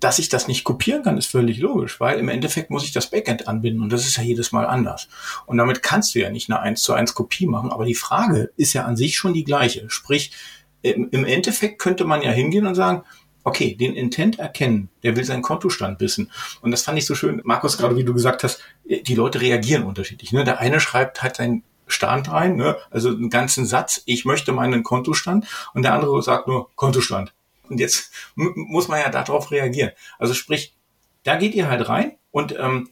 [0.00, 3.10] Dass ich das nicht kopieren kann, ist völlig logisch, weil im Endeffekt muss ich das
[3.10, 5.08] Backend anbinden und das ist ja jedes Mal anders.
[5.46, 8.52] Und damit kannst du ja nicht eine 1 zu 1 Kopie machen, aber die Frage
[8.56, 9.90] ist ja an sich schon die gleiche.
[9.90, 10.32] Sprich,
[10.82, 13.02] im, Endeffekt könnte man ja hingehen und sagen,
[13.44, 16.30] okay, den Intent erkennen, der will seinen Kontostand wissen.
[16.60, 19.84] Und das fand ich so schön, Markus, gerade wie du gesagt hast, die Leute reagieren
[19.84, 20.32] unterschiedlich.
[20.32, 20.44] Ne?
[20.44, 22.76] Der eine schreibt halt seinen Stand rein, ne?
[22.90, 27.32] also einen ganzen Satz, ich möchte meinen Kontostand, und der andere sagt nur Kontostand.
[27.68, 29.90] Und jetzt muss man ja darauf reagieren.
[30.18, 30.74] Also sprich,
[31.24, 32.88] da geht ihr halt rein und ähm,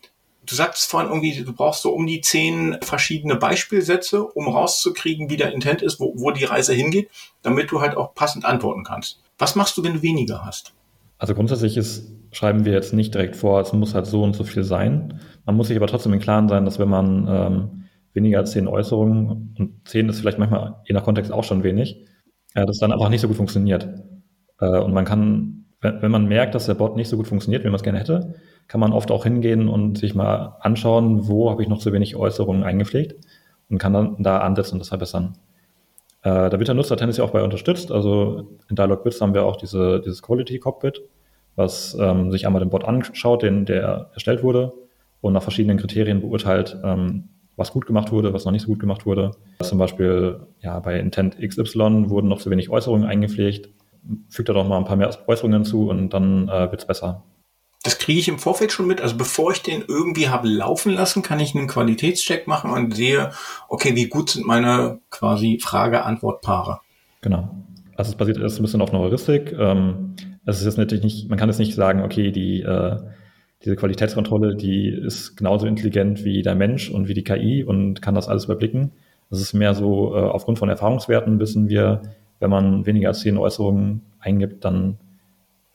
[0.46, 5.36] du sagst vorhin irgendwie, du brauchst so um die zehn verschiedene Beispielsätze, um rauszukriegen, wie
[5.36, 7.10] der Intent ist, wo, wo die Reise hingeht,
[7.42, 9.20] damit du halt auch passend antworten kannst.
[9.38, 10.72] Was machst du, wenn du weniger hast?
[11.18, 14.44] Also grundsätzlich ist, schreiben wir jetzt nicht direkt vor, es muss halt so und so
[14.44, 15.20] viel sein.
[15.46, 18.68] Man muss sich aber trotzdem im Klaren sein, dass wenn man ähm, weniger als zehn
[18.68, 22.06] Äußerungen, und zehn ist vielleicht manchmal je nach Kontext auch schon wenig,
[22.54, 23.88] äh, das dann einfach nicht so gut funktioniert.
[24.60, 27.68] Äh, und man kann, wenn, man merkt, dass der Bot nicht so gut funktioniert, wie
[27.68, 28.34] man es gerne hätte,
[28.68, 32.16] kann man oft auch hingehen und sich mal anschauen, wo habe ich noch zu wenig
[32.16, 33.14] Äußerungen eingepflegt
[33.70, 35.38] und kann dann da ansetzen und das verbessern.
[36.22, 37.92] Äh, da wird der Nutzer tendenziell auch bei unterstützt.
[37.92, 41.02] Also in Dialogbits haben wir auch diese, dieses Quality Cockpit,
[41.54, 44.72] was ähm, sich einmal den Bot anschaut, den, der erstellt wurde
[45.20, 48.80] und nach verschiedenen Kriterien beurteilt, ähm, was gut gemacht wurde, was noch nicht so gut
[48.80, 49.30] gemacht wurde.
[49.62, 53.70] Zum Beispiel ja, bei Intent XY wurden noch zu wenig Äußerungen eingepflegt.
[54.28, 57.22] Fügt da doch mal ein paar mehr Äußerungen zu und dann äh, wird es besser.
[57.82, 59.00] das kriege ich im Vorfeld schon mit.
[59.00, 63.30] Also bevor ich den irgendwie habe laufen lassen, kann ich einen Qualitätscheck machen und sehe,
[63.68, 66.80] okay, wie gut sind meine quasi Frage-Antwort-Paare.
[67.20, 67.54] Genau.
[67.96, 69.54] Also es basiert erst ein bisschen auf einer Heuristik.
[69.58, 72.96] Ähm, es ist jetzt natürlich nicht, man kann jetzt nicht sagen, okay, die, äh,
[73.64, 78.14] diese Qualitätskontrolle, die ist genauso intelligent wie der Mensch und wie die KI und kann
[78.14, 78.92] das alles überblicken.
[79.30, 82.02] Es ist mehr so, äh, aufgrund von Erfahrungswerten wissen wir,
[82.38, 84.98] wenn man weniger als zehn Äußerungen eingibt, dann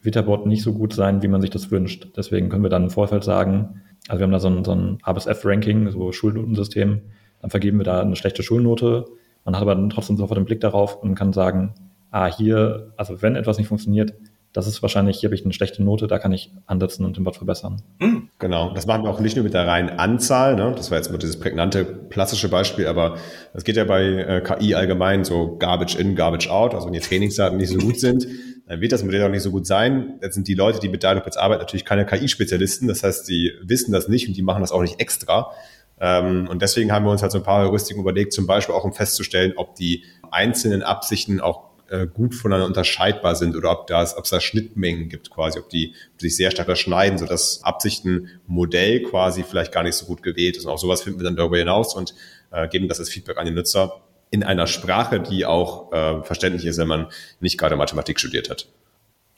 [0.02, 2.10] wird der Bot nicht so gut sein, wie man sich das wünscht.
[2.18, 4.98] Deswegen können wir dann im Vorfeld sagen, also wir haben da so ein, so ein
[5.04, 7.02] A bis F-Ranking, so Schulnotensystem,
[7.42, 9.06] dann vergeben wir da eine schlechte Schulnote.
[9.46, 11.74] Man hat aber dann trotzdem sofort den Blick darauf und kann sagen,
[12.12, 14.14] ah, hier, also wenn etwas nicht funktioniert,
[14.54, 17.24] das ist wahrscheinlich, hier habe ich eine schlechte Note, da kann ich ansetzen und den
[17.24, 17.82] Bot verbessern.
[18.00, 18.30] Mhm.
[18.40, 20.74] Genau, das machen wir auch nicht nur mit der reinen Anzahl, ne?
[20.76, 23.18] das war jetzt mal dieses prägnante klassische Beispiel, aber
[23.54, 27.00] es geht ja bei äh, KI allgemein so Garbage in, Garbage out, also wenn die
[27.00, 28.28] Trainingsdaten nicht so gut sind,
[28.68, 30.20] dann wird das Modell auch nicht so gut sein.
[30.22, 33.54] Jetzt sind die Leute, die mit Dialog jetzt arbeiten, natürlich keine KI-Spezialisten, das heißt, die
[33.64, 35.52] wissen das nicht und die machen das auch nicht extra.
[36.00, 38.84] Ähm, und deswegen haben wir uns halt so ein paar Heuristiken überlegt, zum Beispiel auch
[38.84, 44.18] um festzustellen, ob die einzelnen Absichten auch äh, gut voneinander unterscheidbar sind oder ob, das,
[44.18, 49.44] ob es da Schnittmengen gibt quasi, ob die sich sehr stark überschneiden, sodass Absichtenmodell quasi
[49.44, 50.66] vielleicht gar nicht so gut gewählt ist.
[50.66, 52.16] Und auch sowas finden wir dann darüber hinaus und
[52.52, 56.66] äh, geben das als Feedback an den Nutzer in einer Sprache, die auch äh, verständlich
[56.66, 57.08] ist, wenn man
[57.42, 58.68] nicht gerade Mathematik studiert hat.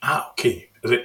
[0.01, 0.69] Ah, okay.
[0.83, 0.97] Also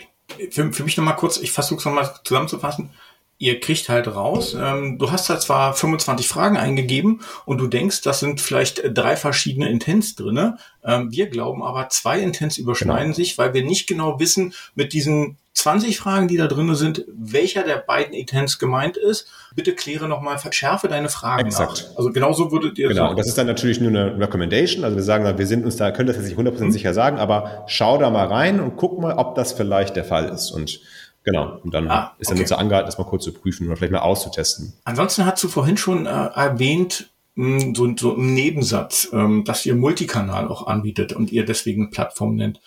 [0.50, 2.90] für, für mich nochmal kurz, ich versuche es nochmal zusammenzufassen
[3.38, 8.02] ihr kriegt halt raus, ähm, du hast halt zwar 25 Fragen eingegeben und du denkst,
[8.02, 10.58] das sind vielleicht drei verschiedene Intents drinne.
[10.84, 13.14] Ähm, wir glauben aber, zwei Intents überschneiden genau.
[13.14, 17.62] sich, weil wir nicht genau wissen, mit diesen 20 Fragen, die da drinne sind, welcher
[17.62, 19.26] der beiden Intents gemeint ist.
[19.54, 21.88] Bitte kläre nochmal, verschärfe deine Fragen Exakt.
[21.90, 21.98] Nach.
[21.98, 23.10] Also genauso würdet ihr Genau, sagen.
[23.10, 24.84] und das ist dann natürlich nur eine Recommendation.
[24.84, 26.72] Also wir sagen, wir sind uns da, können das jetzt nicht 100% mhm.
[26.72, 30.28] sicher sagen, aber schau da mal rein und guck mal, ob das vielleicht der Fall
[30.28, 30.50] ist.
[30.52, 30.80] Und
[31.28, 31.60] Genau.
[31.62, 32.42] Und dann ah, ist der okay.
[32.42, 34.72] Nutzer angehalten, das mal kurz zu prüfen oder vielleicht mal auszutesten.
[34.84, 39.66] Ansonsten hast du vorhin schon äh, erwähnt, mh, hm, so, so im Nebensatz, ähm, dass
[39.66, 42.60] ihr Multikanal auch anbietet und ihr deswegen Plattform nennt.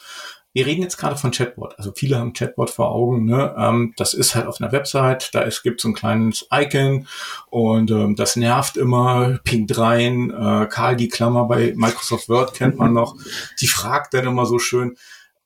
[0.53, 1.73] Wir reden jetzt gerade von Chatbot.
[1.79, 3.25] Also viele haben Chatbot vor Augen.
[3.25, 3.55] Ne?
[3.57, 5.33] Ähm, das ist halt auf einer Website.
[5.33, 7.07] Da ist, gibt so ein kleines Icon
[7.49, 9.39] und ähm, das nervt immer.
[9.43, 10.29] Pinkt rein.
[10.29, 13.15] Äh, Karl die Klammer bei Microsoft Word kennt man noch.
[13.61, 14.97] Die fragt dann immer so schön,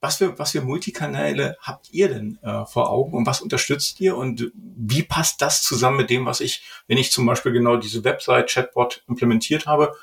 [0.06, 4.16] was für, was für Multikanäle habt ihr denn äh, vor Augen und was unterstützt ihr
[4.16, 8.04] und wie passt das zusammen mit dem, was ich, wenn ich zum Beispiel genau diese
[8.04, 9.94] Website Chatbot implementiert habe,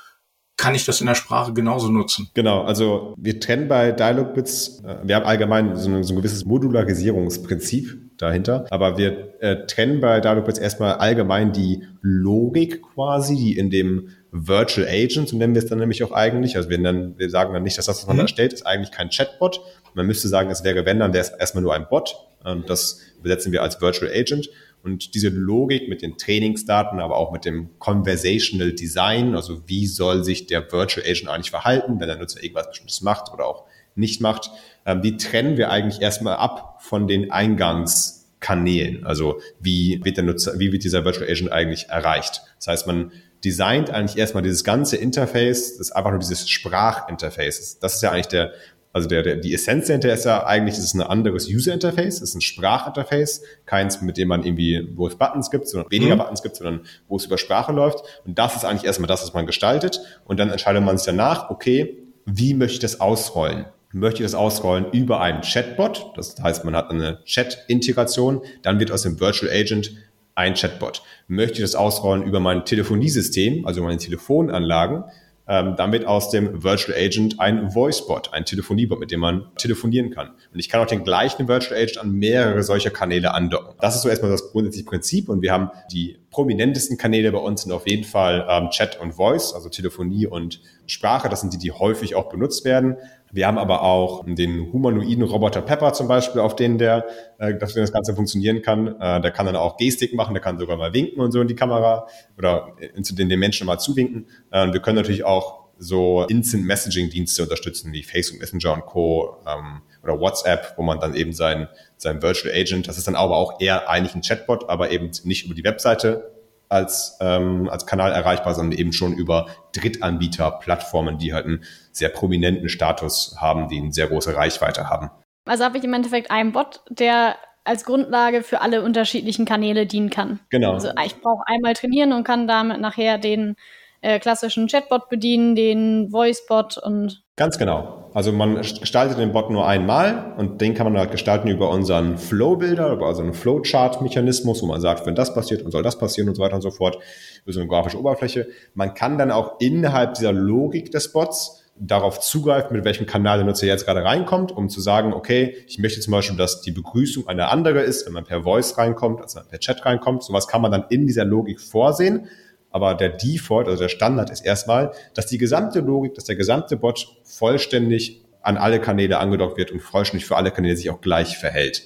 [0.57, 2.29] kann ich das in der Sprache genauso nutzen?
[2.33, 6.43] Genau, also wir trennen bei Dialogbits, äh, wir haben allgemein so ein, so ein gewisses
[6.43, 13.69] Modularisierungsprinzip dahinter, aber wir äh, trennen bei Dialogbits erstmal allgemein die Logik quasi, die in
[13.69, 16.57] dem Virtual Agent, so nennen wir es dann nämlich auch eigentlich.
[16.57, 18.21] Also wir, nennen, wir sagen dann nicht, dass das, was man mhm.
[18.21, 19.61] da stellt, ist eigentlich kein Chatbot.
[19.93, 22.15] Man müsste sagen, es wäre, wenn, dann wäre es erstmal nur ein Bot.
[22.43, 24.49] Und das besetzen wir als Virtual Agent.
[24.81, 30.23] Und diese Logik mit den Trainingsdaten, aber auch mit dem Conversational Design, also wie soll
[30.23, 33.65] sich der Virtual Agent eigentlich verhalten, wenn der Nutzer irgendwas Bestimmtes macht oder auch
[33.95, 34.49] nicht macht,
[34.87, 39.05] ähm, die trennen wir eigentlich erstmal ab von den Eingangskanälen.
[39.05, 42.41] Also wie wird der Nutzer, wie wird dieser Virtual Agent eigentlich erreicht?
[42.57, 43.11] Das heißt, man
[43.43, 47.79] designt eigentlich erstmal dieses ganze Interface, das ist einfach nur dieses Sprachinterface.
[47.79, 48.53] Das ist ja eigentlich der,
[48.93, 52.21] also der, der, die Essenz dahinter ist ja eigentlich, es ist ein anderes User-Interface, es
[52.21, 56.19] ist ein Sprachinterface, keins, mit dem man irgendwie, wo es Buttons gibt, sondern weniger mhm.
[56.19, 58.21] Buttons gibt, sondern wo es über Sprache läuft.
[58.23, 59.99] Und das ist eigentlich erstmal das, was man gestaltet.
[60.25, 63.65] Und dann entscheidet man sich danach, okay, wie möchte ich das ausrollen?
[63.91, 66.13] Möchte ich das ausrollen über einen Chatbot?
[66.15, 68.41] Das heißt, man hat eine Chat-Integration.
[68.61, 69.91] Dann wird aus dem Virtual Agent
[70.35, 71.03] ein Chatbot.
[71.27, 75.03] Möchte ich das ausrollen über mein Telefoniesystem, also meine Telefonanlagen,
[75.47, 80.29] ähm, damit aus dem Virtual Agent ein Voicebot, ein Telefoniebot, mit dem man telefonieren kann.
[80.53, 83.75] Und ich kann auch den gleichen Virtual Agent an mehrere solcher Kanäle andocken.
[83.81, 87.61] Das ist so erstmal das grundsätzliche Prinzip und wir haben die prominentesten Kanäle bei uns
[87.61, 91.29] sind auf jeden Fall ähm, Chat und Voice, also Telefonie und Sprache.
[91.29, 92.97] Das sind die, die häufig auch benutzt werden.
[93.31, 97.05] Wir haben aber auch den humanoiden Roboter Pepper zum Beispiel, auf denen der,
[97.37, 98.99] äh, dass das Ganze funktionieren kann.
[98.99, 101.47] Äh, der kann dann auch Gestik machen, der kann sogar mal winken und so in
[101.47, 104.27] die Kamera oder zu den, den Menschen mal zuwinken.
[104.51, 109.37] Äh, wir können natürlich auch so Instant Messaging Dienste unterstützen, wie Facebook Messenger und Co.
[109.47, 113.37] Ähm, oder WhatsApp, wo man dann eben sein, sein Virtual Agent, das ist dann aber
[113.37, 116.31] auch eher eigentlich ein Chatbot, aber eben nicht über die Webseite
[116.69, 122.67] als, ähm, als Kanal erreichbar, sondern eben schon über Drittanbieter-Plattformen, die halt einen sehr prominenten
[122.67, 125.09] Status haben, die eine sehr große Reichweite haben.
[125.45, 130.09] Also habe ich im Endeffekt einen Bot, der als Grundlage für alle unterschiedlichen Kanäle dienen
[130.09, 130.39] kann.
[130.49, 130.73] Genau.
[130.73, 133.55] Also ich brauche einmal trainieren und kann damit nachher den
[134.03, 137.23] äh, klassischen Chatbot bedienen, den Voicebot und.
[137.37, 138.11] Ganz genau.
[138.13, 142.17] Also man gestaltet den Bot nur einmal und den kann man halt gestalten über unseren
[142.17, 146.35] Flow-Builder, über unseren Flowchart-Mechanismus, wo man sagt, wenn das passiert und soll das passieren und
[146.35, 146.99] so weiter und so fort,
[147.43, 148.47] über so eine grafische Oberfläche.
[148.75, 153.47] Man kann dann auch innerhalb dieser Logik des Bots darauf zugreifen, mit welchem Kanal der
[153.47, 157.27] Nutzer jetzt gerade reinkommt, um zu sagen, okay, ich möchte zum Beispiel, dass die Begrüßung
[157.27, 160.23] eine andere ist, wenn man per Voice reinkommt, als wenn man per Chat reinkommt.
[160.23, 162.27] Sowas kann man dann in dieser Logik vorsehen.
[162.73, 166.75] Aber der Default, also der Standard ist erstmal, dass die gesamte Logik, dass der gesamte
[166.75, 171.37] Bot vollständig an alle Kanäle angedockt wird und vollständig für alle Kanäle sich auch gleich
[171.37, 171.83] verhält.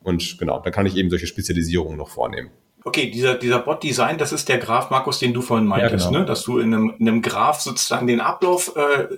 [0.00, 2.50] Und genau, dann kann ich eben solche Spezialisierungen noch vornehmen.
[2.84, 6.20] Okay, dieser, dieser Bot-Design, das ist der Graph, Markus, den du vorhin meintest, ja, genau.
[6.20, 6.26] ne?
[6.26, 9.08] dass du in einem, in einem Graph sozusagen den Ablauf äh,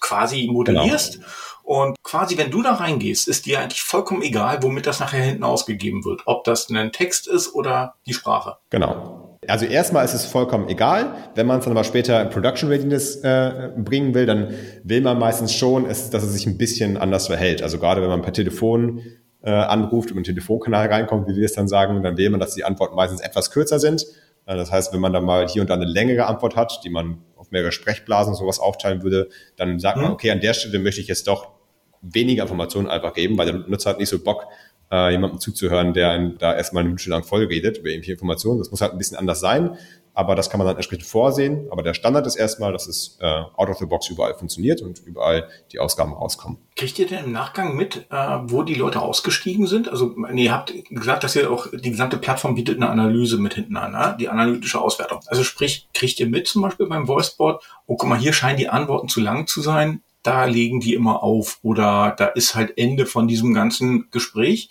[0.00, 1.14] quasi modellierst.
[1.14, 1.26] Genau.
[1.64, 5.42] Und quasi, wenn du da reingehst, ist dir eigentlich vollkommen egal, womit das nachher hinten
[5.42, 6.22] ausgegeben wird.
[6.24, 8.56] Ob das ein Text ist oder die Sprache.
[8.70, 9.27] Genau.
[9.48, 11.14] Also erstmal ist es vollkommen egal.
[11.34, 15.18] Wenn man es dann aber später in Production Readiness äh, bringen will, dann will man
[15.18, 17.62] meistens schon, dass es sich ein bisschen anders verhält.
[17.62, 19.02] Also gerade wenn man per Telefon
[19.42, 22.54] äh, anruft, über den Telefonkanal reinkommt, wie wir es dann sagen, dann will man, dass
[22.54, 24.04] die Antworten meistens etwas kürzer sind.
[24.46, 26.90] Äh, das heißt, wenn man dann mal hier und da eine längere Antwort hat, die
[26.90, 30.02] man auf mehrere Sprechblasen und sowas aufteilen würde, dann sagt mhm.
[30.04, 31.52] man, okay, an der Stelle möchte ich jetzt doch
[32.00, 34.46] weniger Informationen einfach geben, weil der Nutzer hat nicht so Bock,
[34.90, 38.58] äh, jemandem zuzuhören, der einen da erstmal eine Minute lang voll redet über irgendwelche Informationen.
[38.58, 39.76] Das muss halt ein bisschen anders sein,
[40.14, 41.68] aber das kann man dann entsprechend vorsehen.
[41.70, 44.98] Aber der Standard ist erstmal, dass es äh, out of the box überall funktioniert und
[45.06, 46.58] überall die Ausgaben rauskommen.
[46.74, 49.88] Kriegt ihr denn im Nachgang mit, äh, wo die Leute ausgestiegen sind?
[49.88, 53.54] Also, nee, ihr habt gesagt, dass ihr auch die gesamte Plattform bietet eine Analyse mit
[53.54, 54.16] hinten an, ne?
[54.18, 55.20] die analytische Auswertung.
[55.26, 58.68] Also sprich, kriegt ihr mit zum Beispiel beim Voiceboard, oh guck mal, hier scheinen die
[58.68, 63.06] Antworten zu lang zu sein, da legen die immer auf oder da ist halt Ende
[63.06, 64.70] von diesem ganzen Gespräch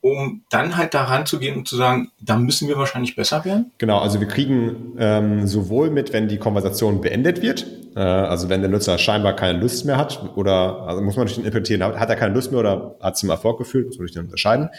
[0.00, 3.72] um dann halt daran zu gehen und zu sagen, da müssen wir wahrscheinlich besser werden?
[3.78, 8.60] Genau, also wir kriegen ähm, sowohl mit, wenn die Konversation beendet wird, äh, also wenn
[8.60, 12.16] der Nutzer scheinbar keine Lust mehr hat oder, also muss man nicht interpretieren, hat er
[12.16, 14.70] keine Lust mehr oder hat es zum Erfolg geführt, muss man nicht unterscheiden.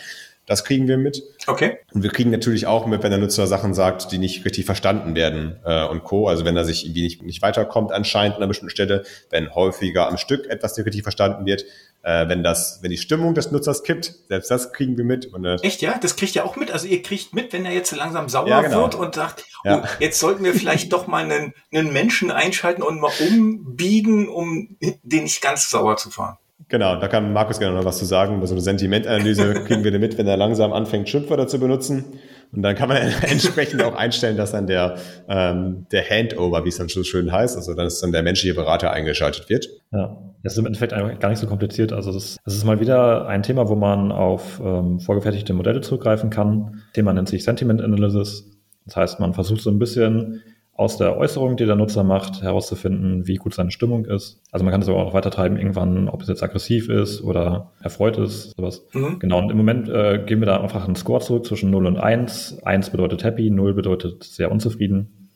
[0.50, 1.22] Das kriegen wir mit.
[1.46, 1.78] Okay.
[1.94, 5.14] Und wir kriegen natürlich auch mit, wenn der Nutzer Sachen sagt, die nicht richtig verstanden
[5.14, 6.28] werden äh, und Co.
[6.28, 10.08] Also wenn er sich irgendwie nicht, nicht weiterkommt anscheinend an einer bestimmten Stelle, wenn häufiger
[10.08, 11.66] am Stück etwas nicht richtig verstanden wird,
[12.02, 15.28] äh, wenn das, wenn die Stimmung des Nutzers kippt, selbst das kriegen wir mit.
[15.28, 16.00] Und, äh, Echt, ja?
[16.02, 16.72] Das kriegt ihr auch mit?
[16.72, 18.82] Also ihr kriegt mit, wenn er jetzt langsam sauer ja, genau.
[18.82, 19.84] wird und sagt, ja.
[19.84, 24.78] oh, jetzt sollten wir vielleicht doch mal einen, einen Menschen einschalten und mal umbiegen, um
[25.04, 26.38] den nicht ganz sauer zu fahren.
[26.68, 28.40] Genau, da kann Markus gerne noch was zu sagen.
[28.40, 32.06] Bei so einer Sentimentanalyse kriegen wir mit, wenn er langsam anfängt, Schimpfwörter zu benutzen.
[32.52, 36.78] Und dann kann man entsprechend auch einstellen, dass dann der, ähm, der Handover, wie es
[36.78, 39.68] dann so schön heißt, also dass dann der menschliche Berater eingeschaltet wird.
[39.92, 41.94] Ja, das ist im Endeffekt gar nicht so kompliziert.
[41.94, 46.30] Also das, das ist mal wieder ein Thema, wo man auf ähm, vorgefertigte Modelle zurückgreifen
[46.30, 46.84] kann.
[46.94, 48.46] Thema nennt sich Sentiment Analysis.
[48.86, 50.42] Das heißt, man versucht so ein bisschen
[50.80, 54.42] aus der Äußerung, die der Nutzer macht, herauszufinden, wie gut seine Stimmung ist.
[54.50, 57.72] Also man kann es aber auch weiter treiben, irgendwann, ob es jetzt aggressiv ist oder
[57.84, 58.88] erfreut ist, sowas.
[58.94, 59.20] Mhm.
[59.20, 61.98] Genau, und im Moment äh, geben wir da einfach einen Score zurück zwischen 0 und
[61.98, 62.64] 1.
[62.64, 65.30] 1 bedeutet happy, 0 bedeutet sehr unzufrieden.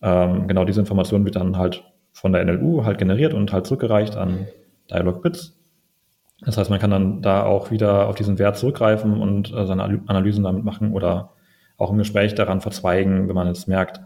[0.00, 4.16] Ähm, genau diese Information wird dann halt von der NLU halt generiert und halt zurückgereicht
[4.16, 4.46] an
[4.92, 5.58] Dialogbits.
[6.42, 9.82] Das heißt, man kann dann da auch wieder auf diesen Wert zurückgreifen und äh, seine
[10.06, 11.30] Analysen damit machen oder
[11.78, 14.00] auch im Gespräch daran verzweigen, wenn man jetzt merkt,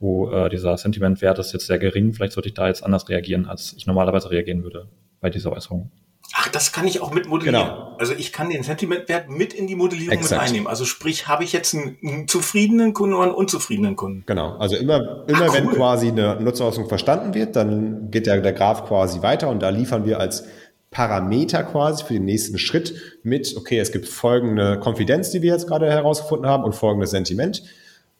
[0.00, 3.46] wo äh, dieser Sentimentwert ist jetzt sehr gering, vielleicht sollte ich da jetzt anders reagieren,
[3.46, 4.88] als ich normalerweise reagieren würde
[5.20, 5.90] bei dieser Äußerung.
[6.32, 7.66] Ach, das kann ich auch mit modellieren.
[7.66, 7.96] Genau.
[7.98, 10.40] Also ich kann den Sentimentwert mit in die Modellierung Exakt.
[10.40, 10.68] mit einnehmen.
[10.68, 14.22] Also sprich, habe ich jetzt einen, einen, zufriedenen Kunden oder einen unzufriedenen Kunden?
[14.26, 14.56] Genau.
[14.56, 15.54] Also immer, immer Ach, cool.
[15.54, 19.70] wenn quasi eine Nutzerausdruck verstanden wird, dann geht der, der Graph quasi weiter und da
[19.70, 20.44] liefern wir als
[20.90, 25.66] Parameter quasi für den nächsten Schritt mit, okay, es gibt folgende Konfidenz, die wir jetzt
[25.66, 27.62] gerade herausgefunden haben und folgendes Sentiment.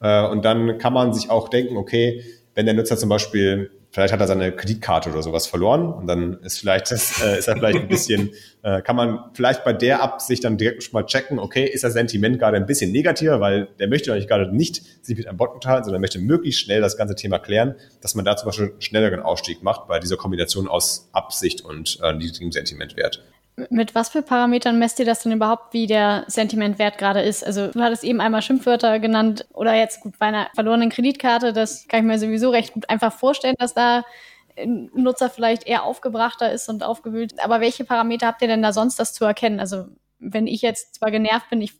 [0.00, 4.12] Äh, und dann kann man sich auch denken, okay, wenn der Nutzer zum Beispiel, vielleicht
[4.12, 7.56] hat er seine Kreditkarte oder sowas verloren und dann ist vielleicht das, äh, ist er
[7.56, 8.30] vielleicht ein bisschen,
[8.62, 11.92] äh, kann man vielleicht bei der Absicht dann direkt schon mal checken, okay, ist das
[11.92, 15.54] Sentiment gerade ein bisschen negativer, weil der möchte eigentlich gerade nicht sich mit einem Bot
[15.54, 18.80] unterhalten, sondern möchte möglichst schnell das ganze Thema klären, dass man da zum Beispiel einen
[18.80, 23.22] schnelleren Ausstieg macht bei dieser Kombination aus Absicht und äh, niedrigem Sentimentwert.
[23.70, 27.44] Mit was für Parametern messt ihr das denn überhaupt, wie der Sentimentwert gerade ist?
[27.44, 31.86] Also du hattest eben einmal Schimpfwörter genannt oder jetzt gut bei einer verlorenen Kreditkarte, das
[31.88, 34.04] kann ich mir sowieso recht gut einfach vorstellen, dass da
[34.56, 37.34] ein Nutzer vielleicht eher aufgebrachter ist und aufgewühlt.
[37.42, 39.60] Aber welche Parameter habt ihr denn da sonst das zu erkennen?
[39.60, 39.86] Also
[40.18, 41.74] wenn ich jetzt zwar genervt bin, ich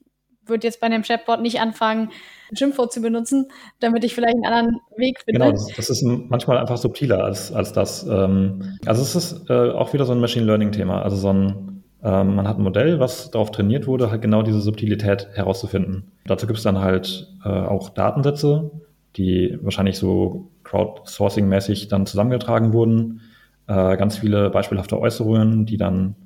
[0.47, 2.11] würde jetzt bei einem Chatbot nicht anfangen,
[2.51, 5.39] ein Schimpfwort zu benutzen, damit ich vielleicht einen anderen Weg finde.
[5.39, 8.05] Genau, das, das ist manchmal einfach subtiler als, als das.
[8.07, 11.03] Ähm, also es ist äh, auch wieder so ein Machine Learning-Thema.
[11.03, 11.70] Also so ein,
[12.03, 16.13] ähm, man hat ein Modell, was darauf trainiert wurde, halt genau diese Subtilität herauszufinden.
[16.25, 18.71] Dazu gibt es dann halt äh, auch Datensätze,
[19.17, 23.21] die wahrscheinlich so crowdsourcing-mäßig dann zusammengetragen wurden.
[23.67, 26.17] Äh, ganz viele beispielhafte Äußerungen, die dann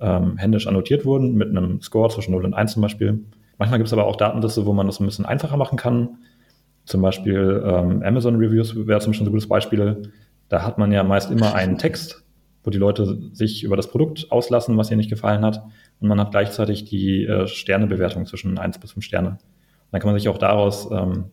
[0.00, 3.24] ähm, händisch annotiert wurden, mit einem Score zwischen 0 und 1 zum Beispiel.
[3.58, 6.18] Manchmal gibt es aber auch Datenliste, wo man das ein bisschen einfacher machen kann.
[6.84, 10.02] Zum Beispiel ähm, Amazon Reviews wäre zum Beispiel ein gutes Beispiel.
[10.48, 12.23] Da hat man ja meist immer einen Text,
[12.64, 15.62] wo die Leute sich über das Produkt auslassen, was ihnen nicht gefallen hat.
[16.00, 19.28] Und man hat gleichzeitig die äh, Sternebewertung zwischen 1 bis 5 Sterne.
[19.28, 19.38] Und
[19.92, 21.26] dann kann man sich auch daraus ähm,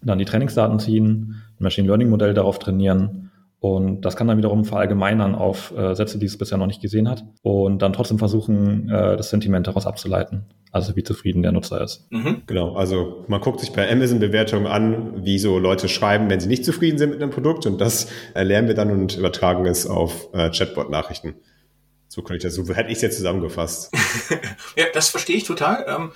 [0.00, 3.27] dann die Trainingsdaten ziehen, ein Machine Learning Modell darauf trainieren
[3.60, 7.08] und das kann dann wiederum verallgemeinern auf äh, Sätze, die es bisher noch nicht gesehen
[7.08, 10.44] hat und dann trotzdem versuchen, äh, das Sentiment daraus abzuleiten.
[10.70, 12.06] Also wie zufrieden der Nutzer ist.
[12.12, 12.42] Mhm.
[12.46, 16.64] Genau, also man guckt sich bei Amazon-Bewertungen an, wie so Leute schreiben, wenn sie nicht
[16.64, 20.50] zufrieden sind mit einem Produkt und das erlernen wir dann und übertragen es auf äh,
[20.50, 21.34] Chatbot-Nachrichten.
[22.10, 23.92] So könnte ich das, so hätte ich es jetzt zusammengefasst.
[24.76, 25.84] ja, das verstehe ich total.
[25.86, 26.10] Ähm,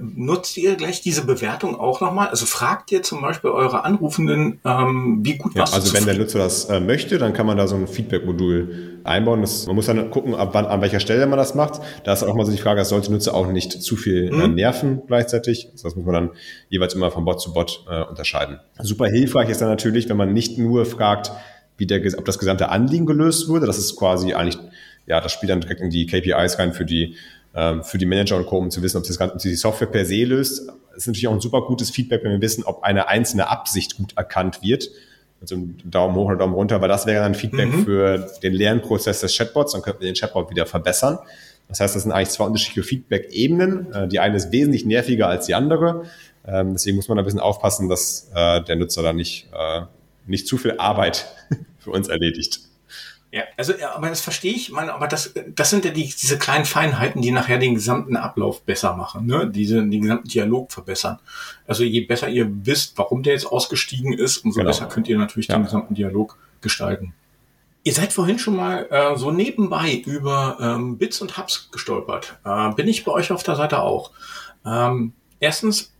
[0.00, 2.28] nutzt ihr gleich diese Bewertung auch nochmal?
[2.28, 6.38] Also fragt ihr zum Beispiel eure Anrufenden, ähm, wie gut ja, Also wenn der Nutzer
[6.38, 9.40] das äh, möchte, dann kann man da so ein Feedback-Modul einbauen.
[9.40, 11.80] Das, man muss dann gucken, ab wann, an welcher Stelle man das macht.
[12.04, 14.48] Da ist auch mal so die Frage, das sollte Nutzer auch nicht zu viel äh,
[14.48, 14.54] mhm.
[14.54, 15.70] nerven gleichzeitig.
[15.72, 16.30] Also das muss man dann
[16.68, 18.60] jeweils immer von Bot zu Bot äh, unterscheiden.
[18.80, 21.32] Super hilfreich ist dann natürlich, wenn man nicht nur fragt,
[21.78, 23.66] wie der, ob das gesamte Anliegen gelöst wurde.
[23.66, 24.58] Das ist quasi eigentlich
[25.06, 27.16] ja, das spielt dann direkt in die KPIs rein für die,
[27.54, 29.88] ähm, für die Manager und Co., um zu wissen, ob, das Ganze, ob die Software
[29.88, 30.68] per se löst.
[30.90, 33.96] Das ist natürlich auch ein super gutes Feedback, wenn wir wissen, ob eine einzelne Absicht
[33.96, 34.90] gut erkannt wird.
[35.40, 37.84] Also Daumen hoch oder Daumen runter, weil das wäre dann Feedback mhm.
[37.84, 41.18] für den Lernprozess des Chatbots, dann könnten wir den Chatbot wieder verbessern.
[41.68, 43.92] Das heißt, das sind eigentlich zwei unterschiedliche Feedback-Ebenen.
[43.92, 46.04] Äh, die eine ist wesentlich nerviger als die andere.
[46.46, 49.82] Ähm, deswegen muss man ein bisschen aufpassen, dass äh, der Nutzer da nicht, äh,
[50.26, 51.26] nicht zu viel Arbeit
[51.78, 52.60] für uns erledigt.
[53.32, 56.38] Ja, also, ja, aber das verstehe ich, meine, aber das, das sind ja die, diese
[56.38, 59.50] kleinen Feinheiten, die nachher den gesamten Ablauf besser machen, ne?
[59.50, 61.18] Diese, den gesamten Dialog verbessern.
[61.66, 64.68] Also je besser ihr wisst, warum der jetzt ausgestiegen ist, umso genau.
[64.68, 65.56] besser könnt ihr natürlich ja.
[65.56, 67.14] den gesamten Dialog gestalten.
[67.84, 72.38] Ihr seid vorhin schon mal äh, so nebenbei über ähm, Bits und Hubs gestolpert.
[72.44, 74.10] Äh, bin ich bei euch auf der Seite auch.
[74.66, 75.94] Ähm, erstens,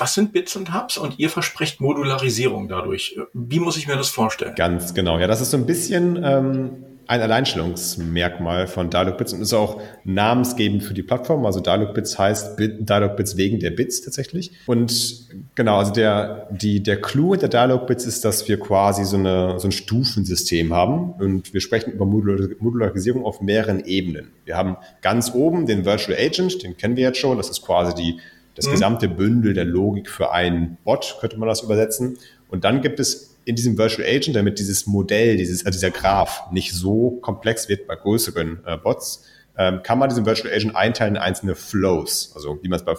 [0.00, 0.98] was sind Bits und Hubs?
[0.98, 3.16] Und ihr versprecht Modularisierung dadurch.
[3.34, 4.54] Wie muss ich mir das vorstellen?
[4.56, 5.18] Ganz genau.
[5.18, 10.84] Ja, das ist so ein bisschen ähm, ein Alleinstellungsmerkmal von Dialogbits und ist auch namensgebend
[10.84, 11.44] für die Plattform.
[11.44, 14.52] Also Dialogbits heißt Dialogbits wegen der Bits tatsächlich.
[14.66, 15.26] Und
[15.56, 19.66] genau, also der, die, der Clou der Dialogbits ist, dass wir quasi so, eine, so
[19.66, 24.30] ein Stufensystem haben und wir sprechen über Modularisierung auf mehreren Ebenen.
[24.44, 27.38] Wir haben ganz oben den Virtual Agent, den kennen wir jetzt schon.
[27.38, 28.20] Das ist quasi die
[28.54, 28.72] das mhm.
[28.72, 32.18] gesamte Bündel der Logik für einen Bot, könnte man das übersetzen.
[32.48, 36.50] Und dann gibt es in diesem Virtual Agent, damit dieses Modell, dieses, also dieser Graph
[36.52, 39.24] nicht so komplex wird bei größeren äh, Bots,
[39.56, 42.32] ähm, kann man diesen Virtual Agent einteilen in einzelne Flows.
[42.34, 42.94] Also wie man es bei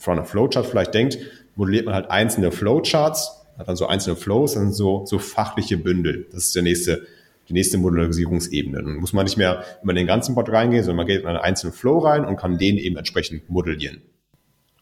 [0.00, 1.18] von einer Flowchart vielleicht denkt,
[1.56, 6.26] modelliert man halt einzelne Flowcharts, hat dann so einzelne Flows, dann so, so fachliche Bündel.
[6.32, 7.06] Das ist der nächste,
[7.48, 8.78] die nächste Modularisierungsebene.
[8.78, 11.36] Dann muss man nicht mehr über den ganzen Bot reingehen, sondern man geht in einen
[11.36, 14.00] einzelnen Flow rein und kann den eben entsprechend modellieren.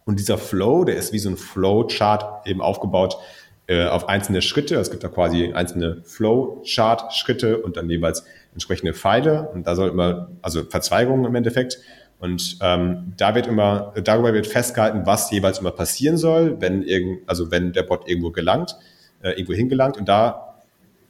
[0.08, 3.18] Und dieser Flow, der ist wie so ein Flowchart eben aufgebaut
[3.66, 4.76] äh, auf einzelne Schritte.
[4.76, 9.50] Es gibt da quasi einzelne Flowchart-Schritte und dann jeweils entsprechende Pfeile.
[9.52, 11.80] Und da soll immer, also Verzweigungen im Endeffekt.
[12.20, 17.28] Und ähm, da wird immer, darüber wird festgehalten, was jeweils immer passieren soll, wenn irgend,
[17.28, 18.76] also wenn der Bot irgendwo gelangt,
[19.20, 19.98] äh, irgendwo hingelangt.
[19.98, 20.54] Und da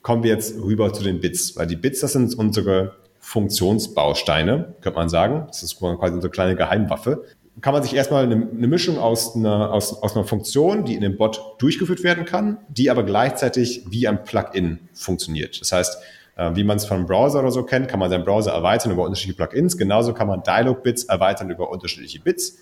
[0.02, 4.98] kommen wir jetzt rüber zu den Bits, weil die Bits, das sind unsere Funktionsbausteine, könnte
[4.98, 5.44] man sagen.
[5.46, 7.24] Das ist quasi unsere kleine Geheimwaffe
[7.60, 11.00] kann man sich erstmal eine, eine Mischung aus einer, aus, aus einer Funktion, die in
[11.00, 15.60] dem Bot durchgeführt werden kann, die aber gleichzeitig wie ein Plugin funktioniert.
[15.60, 15.98] Das heißt,
[16.36, 18.92] äh, wie man es von einem Browser oder so kennt, kann man seinen Browser erweitern
[18.92, 19.76] über unterschiedliche Plugins.
[19.76, 22.58] Genauso kann man Dialog-Bits erweitern über unterschiedliche Bits.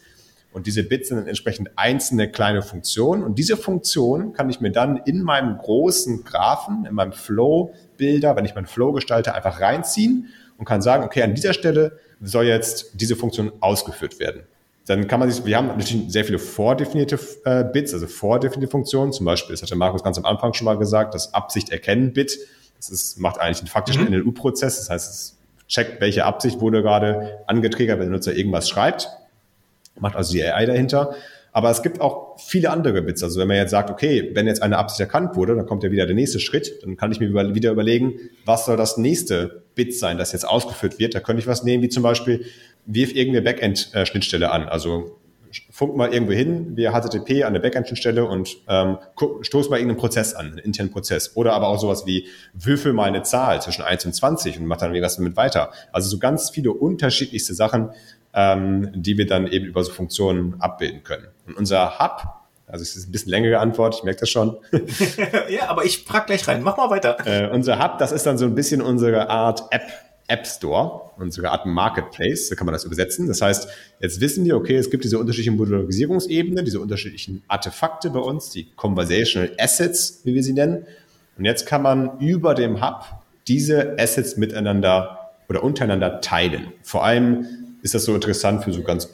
[0.53, 3.23] Und diese Bits sind dann entsprechend einzelne kleine Funktionen.
[3.23, 8.47] Und diese Funktion kann ich mir dann in meinem großen Graphen, in meinem Flow-Bilder, wenn
[8.47, 12.93] ich meinen Flow gestalte, einfach reinziehen und kann sagen, okay, an dieser Stelle soll jetzt
[12.95, 14.45] diese Funktion ausgeführt werden
[14.87, 19.13] dann kann man sich, wir haben natürlich sehr viele vordefinierte äh, Bits, also vordefinierte Funktionen.
[19.13, 22.39] Zum Beispiel, das hatte Markus ganz am Anfang schon mal gesagt, das Absicht erkennen Bit.
[22.77, 24.11] Das ist, macht eigentlich einen faktischen mhm.
[24.11, 24.79] NLU-Prozess.
[24.79, 29.09] Das heißt, es checkt, welche Absicht wurde gerade angetriggert, wenn der Nutzer irgendwas schreibt.
[29.99, 31.15] Macht also die AI dahinter.
[31.51, 33.23] Aber es gibt auch viele andere Bits.
[33.23, 35.91] Also wenn man jetzt sagt, okay, wenn jetzt eine Absicht erkannt wurde, dann kommt ja
[35.91, 36.83] wieder der nächste Schritt.
[36.83, 40.99] Dann kann ich mir wieder überlegen, was soll das nächste Bit sein, das jetzt ausgeführt
[40.99, 41.15] wird.
[41.15, 42.45] Da könnte ich was nehmen, wie zum Beispiel,
[42.87, 44.69] wirf irgendeine Backend-Schnittstelle an.
[44.69, 45.19] Also
[45.71, 48.99] funk mal irgendwo hin, via HTTP an der Backend-Schnittstelle und ähm,
[49.43, 51.37] stoß mal irgendeinen Prozess an, einen internen Prozess.
[51.37, 54.79] Oder aber auch sowas wie würfel mal eine Zahl zwischen 1 und 20 und mach
[54.79, 55.73] dann irgendwas damit weiter.
[55.93, 57.91] Also so ganz viele unterschiedlichste Sachen,
[58.35, 61.29] ähm, die wir dann eben über so Funktionen abbilden können.
[61.47, 62.23] Und unser Hub
[62.67, 64.57] Also es ist ein bisschen längere Antwort, ich merke das schon.
[65.49, 66.63] ja, aber ich frag gleich rein.
[66.63, 67.17] Mach mal weiter.
[67.25, 69.89] Äh, unser Hub, das ist dann so ein bisschen unsere Art App,
[70.29, 73.29] App Store, unsere Art Marketplace, so kann man das übersetzen.
[73.29, 73.69] Das heißt,
[74.01, 78.71] jetzt wissen wir, okay, es gibt diese unterschiedlichen Modularisierungsebenen, diese unterschiedlichen Artefakte bei uns, die
[78.75, 80.87] Conversational Assets, wie wir sie nennen.
[81.39, 83.05] Und jetzt kann man über dem Hub
[83.47, 86.73] diese Assets miteinander oder untereinander teilen.
[86.83, 87.47] Vor allem
[87.83, 89.09] ist das so interessant für so ganz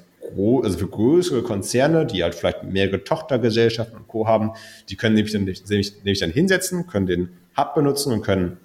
[0.63, 4.27] also für größere Konzerne, die halt vielleicht mehrere Tochtergesellschaften und Co.
[4.27, 4.53] haben,
[4.89, 8.57] die können nämlich dann, nämlich, nämlich dann hinsetzen, können den Hub benutzen und können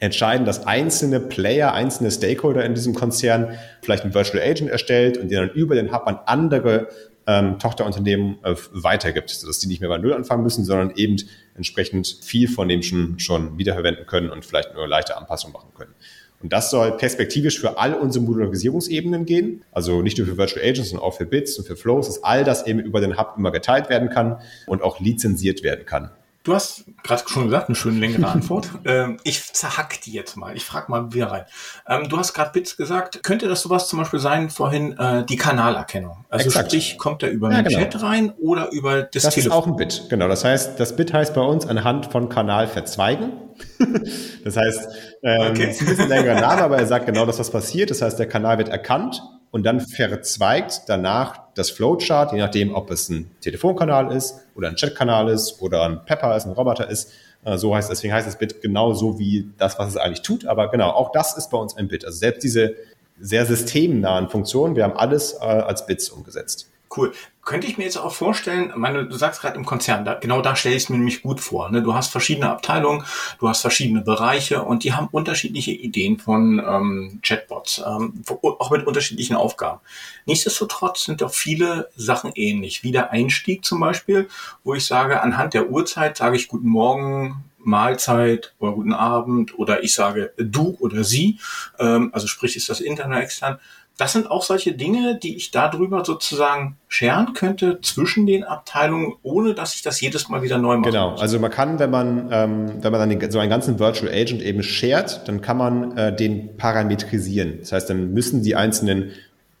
[0.00, 5.30] entscheiden, dass einzelne Player, einzelne Stakeholder in diesem Konzern vielleicht einen Virtual Agent erstellt und
[5.30, 6.88] den dann über den Hub an andere
[7.26, 11.16] ähm, Tochterunternehmen äh, weitergibt, sodass die nicht mehr bei Null anfangen müssen, sondern eben
[11.54, 15.94] entsprechend viel von dem schon, schon wiederverwenden können und vielleicht nur leichte Anpassungen machen können.
[16.42, 19.62] Und das soll perspektivisch für all unsere Modularisierungsebenen gehen.
[19.72, 22.44] Also nicht nur für Virtual Agents, sondern auch für Bits und für Flows, dass all
[22.44, 24.36] das eben über den Hub immer geteilt werden kann
[24.66, 26.10] und auch lizenziert werden kann.
[26.44, 28.68] Du hast gerade schon gesagt, eine schöne längere Antwort.
[28.84, 30.54] ähm, ich zerhack die jetzt mal.
[30.54, 31.44] Ich frage mal wieder rein.
[31.88, 33.22] Ähm, du hast gerade Bits gesagt.
[33.22, 36.26] Könnte das sowas zum Beispiel sein, vorhin äh, die Kanalerkennung?
[36.28, 36.70] Also Exakt.
[36.70, 37.80] sprich, kommt er über ja, den genau.
[37.80, 39.34] Chat rein oder über das, das Telefon?
[39.34, 40.28] Das ist auch ein Bit, genau.
[40.28, 43.32] Das heißt, das Bit heißt bei uns anhand von Kanal verzweigen.
[44.44, 44.88] das heißt,
[45.22, 45.70] ähm, okay.
[45.70, 47.90] ist ein bisschen längerer Name, aber er sagt genau das, was passiert.
[47.90, 49.22] Das heißt, der Kanal wird erkannt
[49.54, 54.74] und dann verzweigt danach das Flowchart, je nachdem, ob es ein Telefonkanal ist oder ein
[54.74, 57.12] Chatkanal ist oder ein Pepper ist, ein Roboter ist.
[57.44, 60.44] Äh, so heißt, deswegen heißt das Bit genau so wie das, was es eigentlich tut.
[60.44, 62.04] Aber genau, auch das ist bei uns ein Bit.
[62.04, 62.74] Also selbst diese
[63.20, 66.68] sehr systemnahen Funktionen, wir haben alles äh, als Bits umgesetzt.
[66.96, 67.12] Cool.
[67.44, 70.56] Könnte ich mir jetzt auch vorstellen, meine, du sagst gerade im Konzern, da, genau da
[70.56, 71.70] stelle ich es mir nämlich gut vor.
[71.70, 71.82] Ne?
[71.82, 73.04] Du hast verschiedene Abteilungen,
[73.38, 78.86] du hast verschiedene Bereiche und die haben unterschiedliche Ideen von ähm, Chatbots, ähm, auch mit
[78.86, 79.80] unterschiedlichen Aufgaben.
[80.26, 84.28] Nichtsdestotrotz sind doch viele Sachen ähnlich, wie der Einstieg zum Beispiel,
[84.62, 89.82] wo ich sage, anhand der Uhrzeit sage ich Guten Morgen, Mahlzeit oder guten Abend oder
[89.82, 91.38] ich sage du oder sie,
[91.78, 93.58] ähm, also sprich ist das intern oder extern
[93.96, 99.54] das sind auch solche Dinge, die ich darüber sozusagen scheren könnte zwischen den Abteilungen, ohne
[99.54, 100.90] dass ich das jedes Mal wieder neu mache.
[100.90, 101.20] Genau, muss.
[101.20, 104.64] also man kann, wenn man, ähm, wenn man dann so einen ganzen Virtual Agent eben
[104.64, 107.58] shared, dann kann man äh, den parametrisieren.
[107.60, 109.12] Das heißt, dann müssen die einzelnen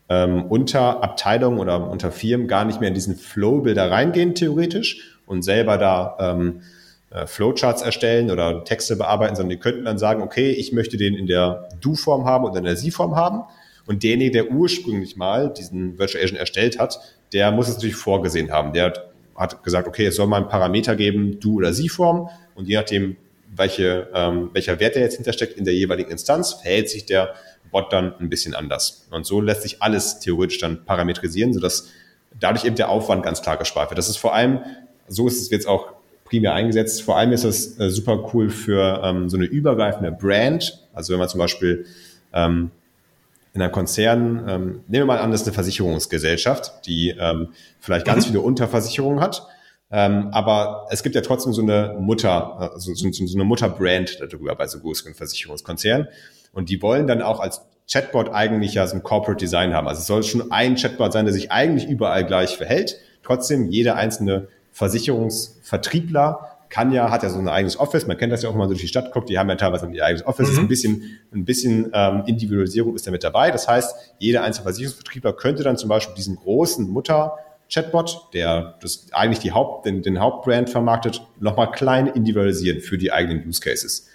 [0.08, 5.78] ähm, Unterabteilungen oder unter Firmen gar nicht mehr in diesen Flow-Bilder reingehen, theoretisch, und selber
[5.78, 6.62] da ähm,
[7.10, 11.14] äh, Flowcharts erstellen oder Texte bearbeiten, sondern die könnten dann sagen, okay, ich möchte den
[11.14, 13.44] in der Du-Form haben oder in der Sie-Form haben
[13.86, 16.98] und derjenige, der ursprünglich mal diesen Virtual Agent erstellt hat,
[17.32, 18.72] der muss es natürlich vorgesehen haben.
[18.72, 18.92] Der
[19.36, 22.28] hat gesagt, okay, es soll mal einen Parameter geben, du oder sie Form.
[22.54, 23.16] Und je nachdem,
[23.54, 27.34] welche, ähm, welcher Wert der jetzt hintersteckt in der jeweiligen Instanz, verhält sich der
[27.70, 29.06] Bot dann ein bisschen anders.
[29.10, 31.88] Und so lässt sich alles theoretisch dann parametrisieren, sodass
[32.38, 33.98] dadurch eben der Aufwand ganz klar gespart wird.
[33.98, 34.60] Das ist vor allem,
[35.08, 35.92] so ist es jetzt auch
[36.24, 40.80] primär eingesetzt, vor allem ist das äh, super cool für ähm, so eine übergreifende Brand.
[40.92, 41.84] Also wenn man zum Beispiel
[42.32, 42.70] ähm,
[43.54, 47.48] in einem Konzern, ähm, nehmen wir mal an, das ist eine Versicherungsgesellschaft, die ähm,
[47.80, 48.30] vielleicht ganz mhm.
[48.30, 49.46] viele Unterversicherungen hat,
[49.90, 54.18] ähm, aber es gibt ja trotzdem so eine Mutter, also so, so, so eine Mutterbrand
[54.20, 56.08] darüber bei so größeren Versicherungskonzernen.
[56.52, 59.86] Und die wollen dann auch als Chatbot eigentlich ja so ein Corporate Design haben.
[59.86, 62.96] Also es soll schon ein Chatbot sein, der sich eigentlich überall gleich verhält.
[63.22, 68.42] Trotzdem jeder einzelne Versicherungsvertriebler kann ja, hat ja so ein eigenes Office, man kennt das
[68.42, 70.50] ja auch, wenn man durch die Stadt guckt, die haben ja teilweise ihr eigenes Office,
[70.50, 70.58] mhm.
[70.58, 73.52] ein bisschen, ein bisschen ähm, Individualisierung ist da mit dabei.
[73.52, 79.38] Das heißt, jeder einzelne Versicherungsvertriebler könnte dann zum Beispiel diesen großen Mutter-Chatbot, der das eigentlich
[79.38, 84.08] die Haupt, den, den Hauptbrand vermarktet, nochmal klein individualisieren für die eigenen Use Cases.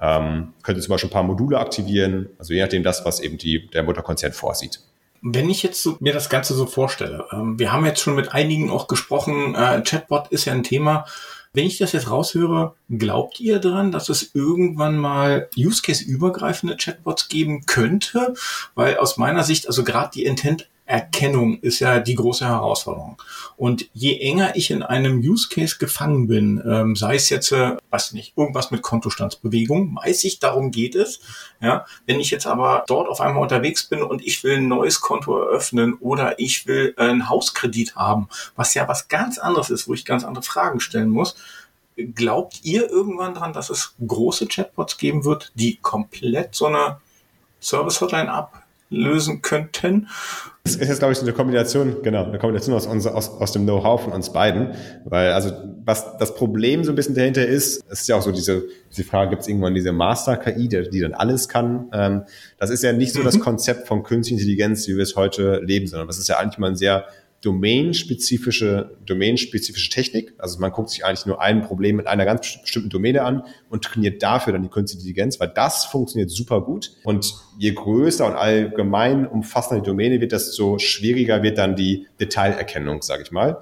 [0.00, 3.68] Ähm, könnte zum Beispiel ein paar Module aktivieren, also je nachdem das, was eben die,
[3.68, 4.80] der Mutterkonzern vorsieht.
[5.20, 8.34] Wenn ich jetzt so, mir das Ganze so vorstelle, ähm, wir haben jetzt schon mit
[8.34, 11.04] einigen auch gesprochen, äh, Chatbot ist ja ein Thema,
[11.54, 16.76] wenn ich das jetzt raushöre, glaubt ihr dran, dass es irgendwann mal Use Case übergreifende
[16.76, 18.34] Chatbots geben könnte?
[18.74, 23.20] Weil aus meiner Sicht, also gerade die Intent Erkennung ist ja die große Herausforderung.
[23.56, 27.76] Und je enger ich in einem Use Case gefangen bin, ähm, sei es jetzt, äh,
[27.90, 31.20] weiß nicht, irgendwas mit Kontostandsbewegung, weiß ich, darum geht es.
[31.60, 35.00] Ja, wenn ich jetzt aber dort auf einmal unterwegs bin und ich will ein neues
[35.00, 39.88] Konto eröffnen oder ich will äh, einen Hauskredit haben, was ja was ganz anderes ist,
[39.88, 41.36] wo ich ganz andere Fragen stellen muss,
[41.96, 47.00] glaubt ihr irgendwann dran, dass es große Chatbots geben wird, die komplett so eine
[47.60, 48.32] Service Hotline
[48.92, 50.08] ablösen könnten?
[50.64, 53.50] Das ist jetzt, glaube ich, so eine Kombination, genau, eine Kombination aus, uns, aus, aus
[53.50, 54.74] dem Know-how von uns beiden.
[55.04, 55.50] Weil, also,
[55.84, 59.02] was das Problem so ein bisschen dahinter ist, es ist ja auch so diese, diese
[59.02, 61.88] Frage, gibt es irgendwann diese Master-KI, die, die dann alles kann?
[61.92, 62.22] Ähm,
[62.58, 63.24] das ist ja nicht so mhm.
[63.24, 66.58] das Konzept von künstlicher Intelligenz, wie wir es heute leben, sondern das ist ja eigentlich
[66.58, 67.06] mal ein sehr
[67.42, 70.32] domainspezifische, domainspezifische Technik.
[70.38, 73.84] Also man guckt sich eigentlich nur ein Problem mit einer ganz bestimmten Domäne an und
[73.84, 76.92] trainiert dafür dann die künstliche Intelligenz, weil das funktioniert super gut.
[77.02, 83.02] Und je größer und allgemein umfassender die Domäne wird, desto schwieriger wird dann die Detailerkennung,
[83.02, 83.58] sage ich mal.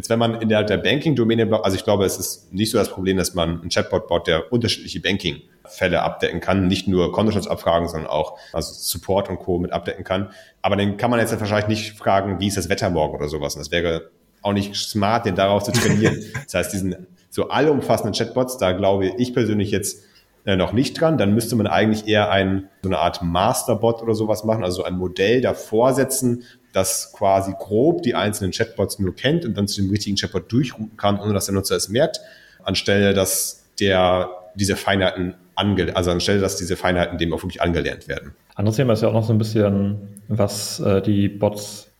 [0.00, 2.88] Jetzt, wenn man in der, der Banking-Domäne, also ich glaube, es ist nicht so das
[2.88, 8.08] Problem, dass man einen Chatbot baut, der unterschiedliche Banking-Fälle abdecken kann, nicht nur Kontostandsabfragen, sondern
[8.08, 9.58] auch also Support und Co.
[9.58, 10.30] mit abdecken kann.
[10.62, 13.56] Aber den kann man jetzt wahrscheinlich nicht fragen, wie ist das Wetter morgen oder sowas.
[13.56, 14.08] Und das wäre
[14.40, 16.24] auch nicht smart, den darauf zu trainieren.
[16.46, 20.02] das heißt, diesen so allumfassenden Chatbots, da glaube ich persönlich jetzt
[20.46, 21.18] äh, noch nicht dran.
[21.18, 24.96] Dann müsste man eigentlich eher ein, so eine Art Masterbot oder sowas machen, also ein
[24.96, 29.90] Modell davor setzen, das quasi grob die einzelnen Chatbots nur kennt und dann zu dem
[29.90, 32.20] richtigen Chatbot durchrouten kann, ohne dass der Nutzer es merkt,
[32.62, 38.08] anstelle, dass der diese Feinheiten ange also anstelle, dass diese Feinheiten dem auch wirklich angelernt
[38.08, 38.34] werden.
[38.54, 41.90] Anderes Thema ist ja auch noch so ein bisschen, was äh, die Bots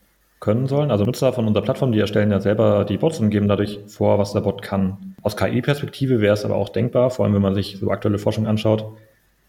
[0.40, 0.90] können sollen.
[0.90, 4.18] Also Nutzer von unserer Plattform, die erstellen ja selber die Bots und geben dadurch vor,
[4.18, 5.14] was der Bot kann.
[5.22, 8.46] Aus KI-Perspektive wäre es aber auch denkbar, vor allem wenn man sich so aktuelle Forschung
[8.46, 8.96] anschaut,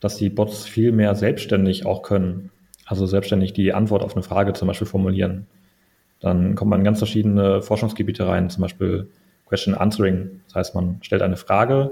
[0.01, 2.51] dass die Bots viel mehr selbstständig auch können.
[2.91, 5.47] Also selbstständig die Antwort auf eine Frage zum Beispiel formulieren.
[6.19, 9.07] Dann kommt man in ganz verschiedene Forschungsgebiete rein, zum Beispiel
[9.47, 10.41] Question Answering.
[10.47, 11.91] Das heißt, man stellt eine Frage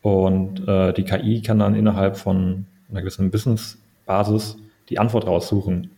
[0.00, 4.56] und äh, die KI kann dann innerhalb von einer gewissen Wissensbasis
[4.88, 5.92] die Antwort raussuchen.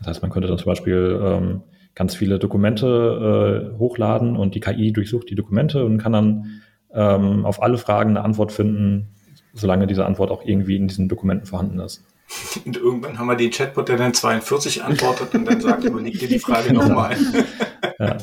[0.00, 1.60] Das heißt, man könnte dann zum Beispiel ähm,
[1.94, 6.62] ganz viele Dokumente äh, hochladen und die KI durchsucht die Dokumente und kann dann
[6.92, 9.10] ähm, auf alle Fragen eine Antwort finden,
[9.54, 12.04] solange diese Antwort auch irgendwie in diesen Dokumenten vorhanden ist.
[12.64, 16.28] Und irgendwann haben wir den Chatbot, der dann 42 antwortet und dann sagt, überleg dir
[16.28, 17.16] die Frage nochmal.
[18.00, 18.16] Ja.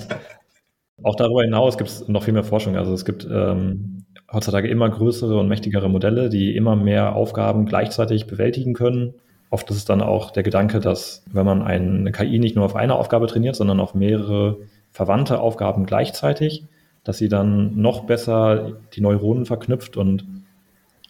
[1.04, 2.78] Auch darüber hinaus gibt es noch viel mehr Forschung.
[2.78, 8.26] Also es gibt ähm, heutzutage immer größere und mächtigere Modelle, die immer mehr Aufgaben gleichzeitig
[8.26, 9.16] bewältigen können.
[9.50, 12.76] Oft ist es dann auch der Gedanke, dass wenn man eine KI nicht nur auf
[12.76, 14.60] eine Aufgabe trainiert, sondern auf mehrere
[14.92, 16.64] verwandte Aufgaben gleichzeitig,
[17.04, 20.45] dass sie dann noch besser die Neuronen verknüpft und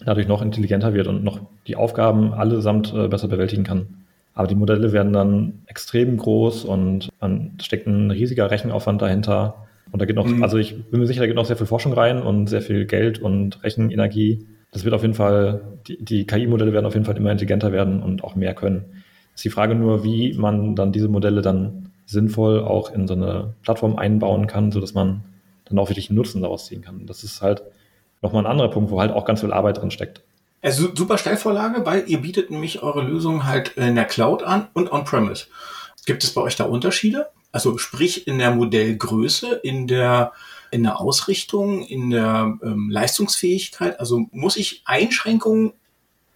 [0.03, 3.87] dadurch noch intelligenter wird und noch die Aufgaben allesamt äh, besser bewältigen kann.
[4.33, 9.65] Aber die Modelle werden dann extrem groß und man steckt ein riesiger Rechenaufwand dahinter.
[9.91, 10.43] Und da geht noch, mhm.
[10.43, 12.85] also ich bin mir sicher, da geht noch sehr viel Forschung rein und sehr viel
[12.85, 14.45] Geld und Rechenenergie.
[14.71, 18.03] Das wird auf jeden Fall, die, die KI-Modelle werden auf jeden Fall immer intelligenter werden
[18.03, 18.83] und auch mehr können.
[19.33, 23.53] Ist die Frage nur, wie man dann diese Modelle dann sinnvoll auch in so eine
[23.63, 25.23] Plattform einbauen kann, so dass man
[25.63, 27.05] dann auch wirklich einen Nutzen daraus ziehen kann.
[27.05, 27.63] Das ist halt
[28.25, 30.21] nochmal ein anderer Punkt, wo halt auch ganz viel Arbeit drin steckt.
[30.61, 34.91] Also super Stellvorlage, weil ihr bietet nämlich eure Lösung halt in der Cloud an und
[34.91, 35.45] on-premise.
[36.05, 37.27] Gibt es bei euch da Unterschiede?
[37.51, 40.33] Also sprich in der Modellgröße, in der
[40.71, 43.99] in der Ausrichtung, in der ähm, Leistungsfähigkeit?
[43.99, 45.73] Also muss ich Einschränkungen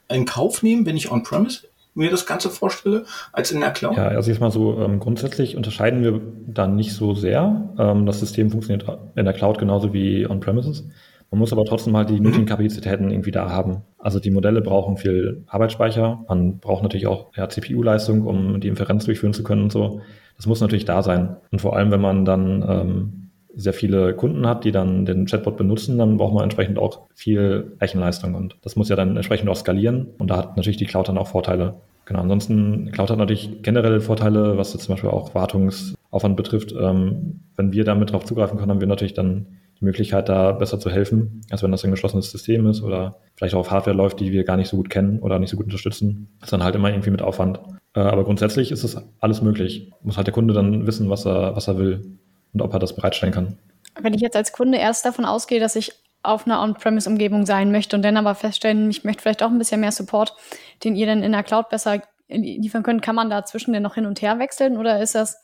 [0.07, 3.97] in Kauf nehmen, wenn ich on-premise mir das Ganze vorstelle, als in der Cloud?
[3.97, 7.69] Ja, also jetzt mal so, ähm, grundsätzlich unterscheiden wir da nicht so sehr.
[7.77, 8.85] Ähm, das System funktioniert
[9.15, 10.85] in der Cloud genauso wie on-premises.
[11.31, 12.23] Man muss aber trotzdem halt die mhm.
[12.23, 13.83] nötigen Kapazitäten irgendwie da haben.
[13.97, 16.25] Also die Modelle brauchen viel Arbeitsspeicher.
[16.27, 20.01] Man braucht natürlich auch ja, CPU-Leistung, um die Inferenz durchführen zu können und so.
[20.37, 21.35] Das muss natürlich da sein.
[21.51, 25.57] Und vor allem, wenn man dann ähm, sehr viele Kunden hat, die dann den Chatbot
[25.57, 28.35] benutzen, dann braucht man entsprechend auch viel Rechenleistung.
[28.35, 30.07] Und das muss ja dann entsprechend auch skalieren.
[30.17, 31.75] Und da hat natürlich die Cloud dann auch Vorteile.
[32.05, 36.73] Genau, ansonsten, Cloud hat natürlich generell Vorteile, was jetzt zum Beispiel auch Wartungsaufwand betrifft.
[36.79, 40.79] Ähm, wenn wir damit drauf zugreifen können, haben wir natürlich dann die Möglichkeit, da besser
[40.79, 44.19] zu helfen, als wenn das ein geschlossenes System ist oder vielleicht auch auf Hardware läuft,
[44.19, 46.29] die wir gar nicht so gut kennen oder nicht so gut unterstützen.
[46.39, 47.59] Das ist dann halt immer irgendwie mit Aufwand.
[47.95, 49.91] Äh, aber grundsätzlich ist es alles möglich.
[50.01, 52.17] Muss halt der Kunde dann wissen, was er, was er will
[52.53, 53.57] und ob er das bereitstellen kann.
[54.01, 57.95] Wenn ich jetzt als Kunde erst davon ausgehe, dass ich auf einer On-Premise-Umgebung sein möchte
[57.95, 60.35] und dann aber feststellen, ich möchte vielleicht auch ein bisschen mehr Support,
[60.83, 63.95] den ihr dann in der Cloud besser liefern könnt, kann man da zwischen denn noch
[63.95, 65.41] hin und her wechseln oder ist das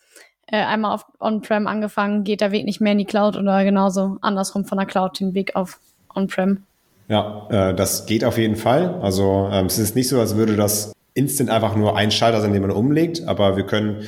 [0.47, 4.17] äh, einmal auf On-Prem angefangen, geht der Weg nicht mehr in die Cloud oder genauso
[4.21, 5.79] andersrum von der Cloud den Weg auf
[6.13, 6.63] On-Prem?
[7.07, 8.99] Ja, äh, das geht auf jeden Fall.
[9.01, 12.53] Also ähm, es ist nicht so, als würde das instant einfach nur ein Schalter sein,
[12.53, 14.03] den man umlegt, aber wir können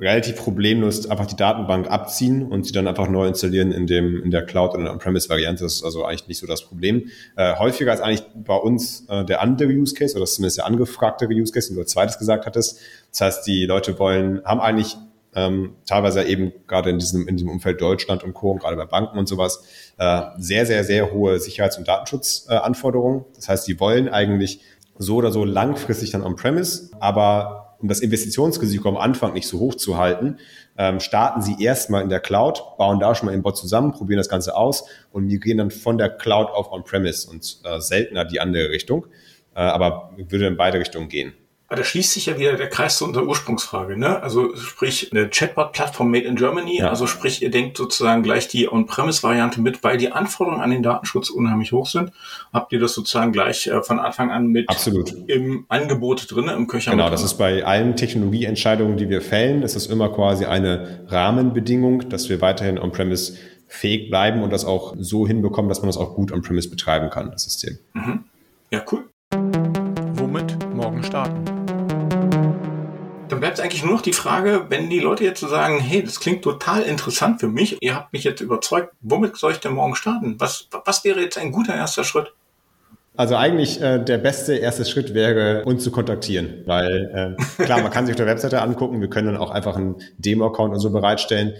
[0.00, 4.30] relativ problemlos einfach die Datenbank abziehen und sie dann einfach neu installieren in dem in
[4.30, 5.62] der Cloud oder On-Premise-Variante.
[5.62, 7.10] Das ist also eigentlich nicht so das Problem.
[7.36, 11.32] Äh, häufiger ist eigentlich bei uns äh, der andere Use Case oder zumindest der angefragtere
[11.32, 12.80] Use Case, den du als zweites gesagt hattest.
[13.10, 14.96] Das heißt, die Leute wollen, haben eigentlich
[15.34, 18.86] ähm, teilweise eben gerade in diesem, in diesem Umfeld Deutschland und Co., und gerade bei
[18.86, 19.62] Banken und sowas,
[19.98, 23.20] äh, sehr, sehr, sehr hohe Sicherheits- und Datenschutzanforderungen.
[23.20, 24.60] Äh, das heißt, die wollen eigentlich
[24.98, 29.74] so oder so langfristig dann on-premise, aber um das Investitionsrisiko am Anfang nicht so hoch
[29.74, 30.38] zu halten,
[30.76, 34.18] ähm, starten sie erstmal in der Cloud, bauen da schon mal den Bot zusammen, probieren
[34.18, 38.40] das Ganze aus und migrieren dann von der Cloud auf on-premise und äh, seltener die
[38.40, 39.06] andere Richtung,
[39.54, 41.32] äh, aber würde in beide Richtungen gehen.
[41.70, 44.20] Aber da schließt sich ja wieder der Kreis zu unserer Ursprungsfrage, ne?
[44.24, 46.90] Also sprich eine Chatbot-Plattform made in Germany, ja.
[46.90, 51.30] also sprich ihr denkt sozusagen gleich die On-Premise-Variante mit, weil die Anforderungen an den Datenschutz
[51.30, 52.10] unheimlich hoch sind.
[52.52, 55.14] Habt ihr das sozusagen gleich äh, von Anfang an mit Absolut.
[55.28, 56.90] im Angebot drin, im Köcher?
[56.90, 62.08] Genau, das ist bei allen Technologieentscheidungen, die wir fällen, ist es immer quasi eine Rahmenbedingung,
[62.08, 66.16] dass wir weiterhin On-Premise fähig bleiben und das auch so hinbekommen, dass man das auch
[66.16, 67.78] gut On-Premise betreiben kann, das System.
[67.92, 68.24] Mhm.
[68.72, 69.04] Ja, cool.
[70.16, 71.59] Womit morgen starten?
[73.40, 76.20] Dann bleibt eigentlich nur noch die Frage, wenn die Leute jetzt so sagen, hey, das
[76.20, 79.96] klingt total interessant für mich, ihr habt mich jetzt überzeugt, womit soll ich denn morgen
[79.96, 80.38] starten?
[80.38, 82.34] Was, was wäre jetzt ein guter erster Schritt?
[83.16, 87.90] Also eigentlich äh, der beste erste Schritt wäre, uns zu kontaktieren, weil äh, klar, man
[87.90, 90.90] kann sich auf der Webseite angucken, wir können dann auch einfach einen Demo-Account und so
[90.90, 91.54] bereitstellen,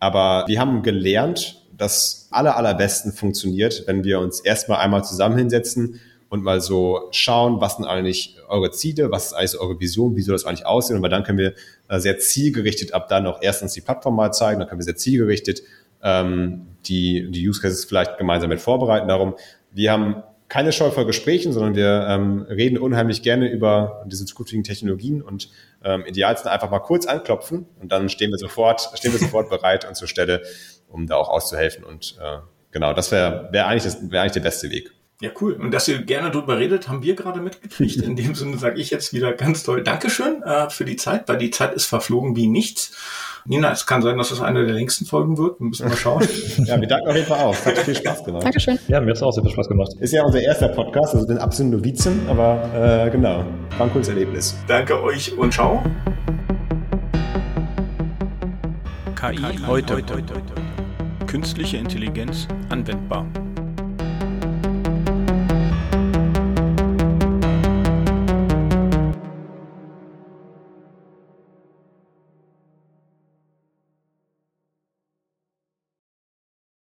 [0.00, 6.00] aber wir haben gelernt, dass aller allerbesten funktioniert, wenn wir uns erstmal einmal zusammen hinsetzen
[6.28, 10.22] und mal so schauen, was sind eigentlich eure Ziele, was ist eigentlich eure Vision, wie
[10.22, 10.96] soll das eigentlich aussehen?
[10.96, 11.54] Und weil dann können wir
[11.88, 14.96] äh, sehr zielgerichtet ab dann auch erstens die Plattform mal zeigen, dann können wir sehr
[14.96, 15.62] zielgerichtet
[16.02, 19.08] ähm, die, die Use Cases vielleicht gemeinsam mit vorbereiten.
[19.08, 19.34] Darum,
[19.72, 24.62] wir haben keine Scheu vor Gesprächen, sondern wir ähm, reden unheimlich gerne über diese zukünftigen
[24.62, 25.50] Technologien und
[25.82, 29.88] ähm, idealsten einfach mal kurz anklopfen und dann stehen wir sofort, stehen wir sofort bereit
[29.88, 30.42] und zur Stelle,
[30.88, 31.84] um da auch auszuhelfen.
[31.84, 32.38] Und äh,
[32.70, 34.92] genau, das wäre wär eigentlich, das wäre eigentlich der beste Weg.
[35.20, 35.54] Ja, cool.
[35.54, 37.96] Und dass ihr gerne drüber redet, haben wir gerade mitgekriegt.
[38.02, 41.38] In dem Sinne sage ich jetzt wieder ganz toll Dankeschön äh, für die Zeit, weil
[41.38, 42.92] die Zeit ist verflogen wie nichts.
[43.46, 45.60] Nina, es kann sein, dass es eine der längsten Folgen wird.
[45.60, 46.26] Wir müssen mal schauen.
[46.64, 47.54] ja, wir danken auf jeden Fall auch.
[47.54, 48.44] Es hat viel Spaß gemacht.
[48.44, 48.78] Dankeschön.
[48.88, 49.92] Ja, mir hat es auch sehr viel Spaß gemacht.
[50.00, 53.44] Ist ja unser erster Podcast, also den absoluten Novizen, aber äh, genau,
[53.78, 54.56] war ein cooles Erlebnis.
[54.66, 55.82] Danke euch und ciao.
[59.14, 60.02] KI, heute.
[61.26, 63.26] Künstliche Intelligenz anwendbar.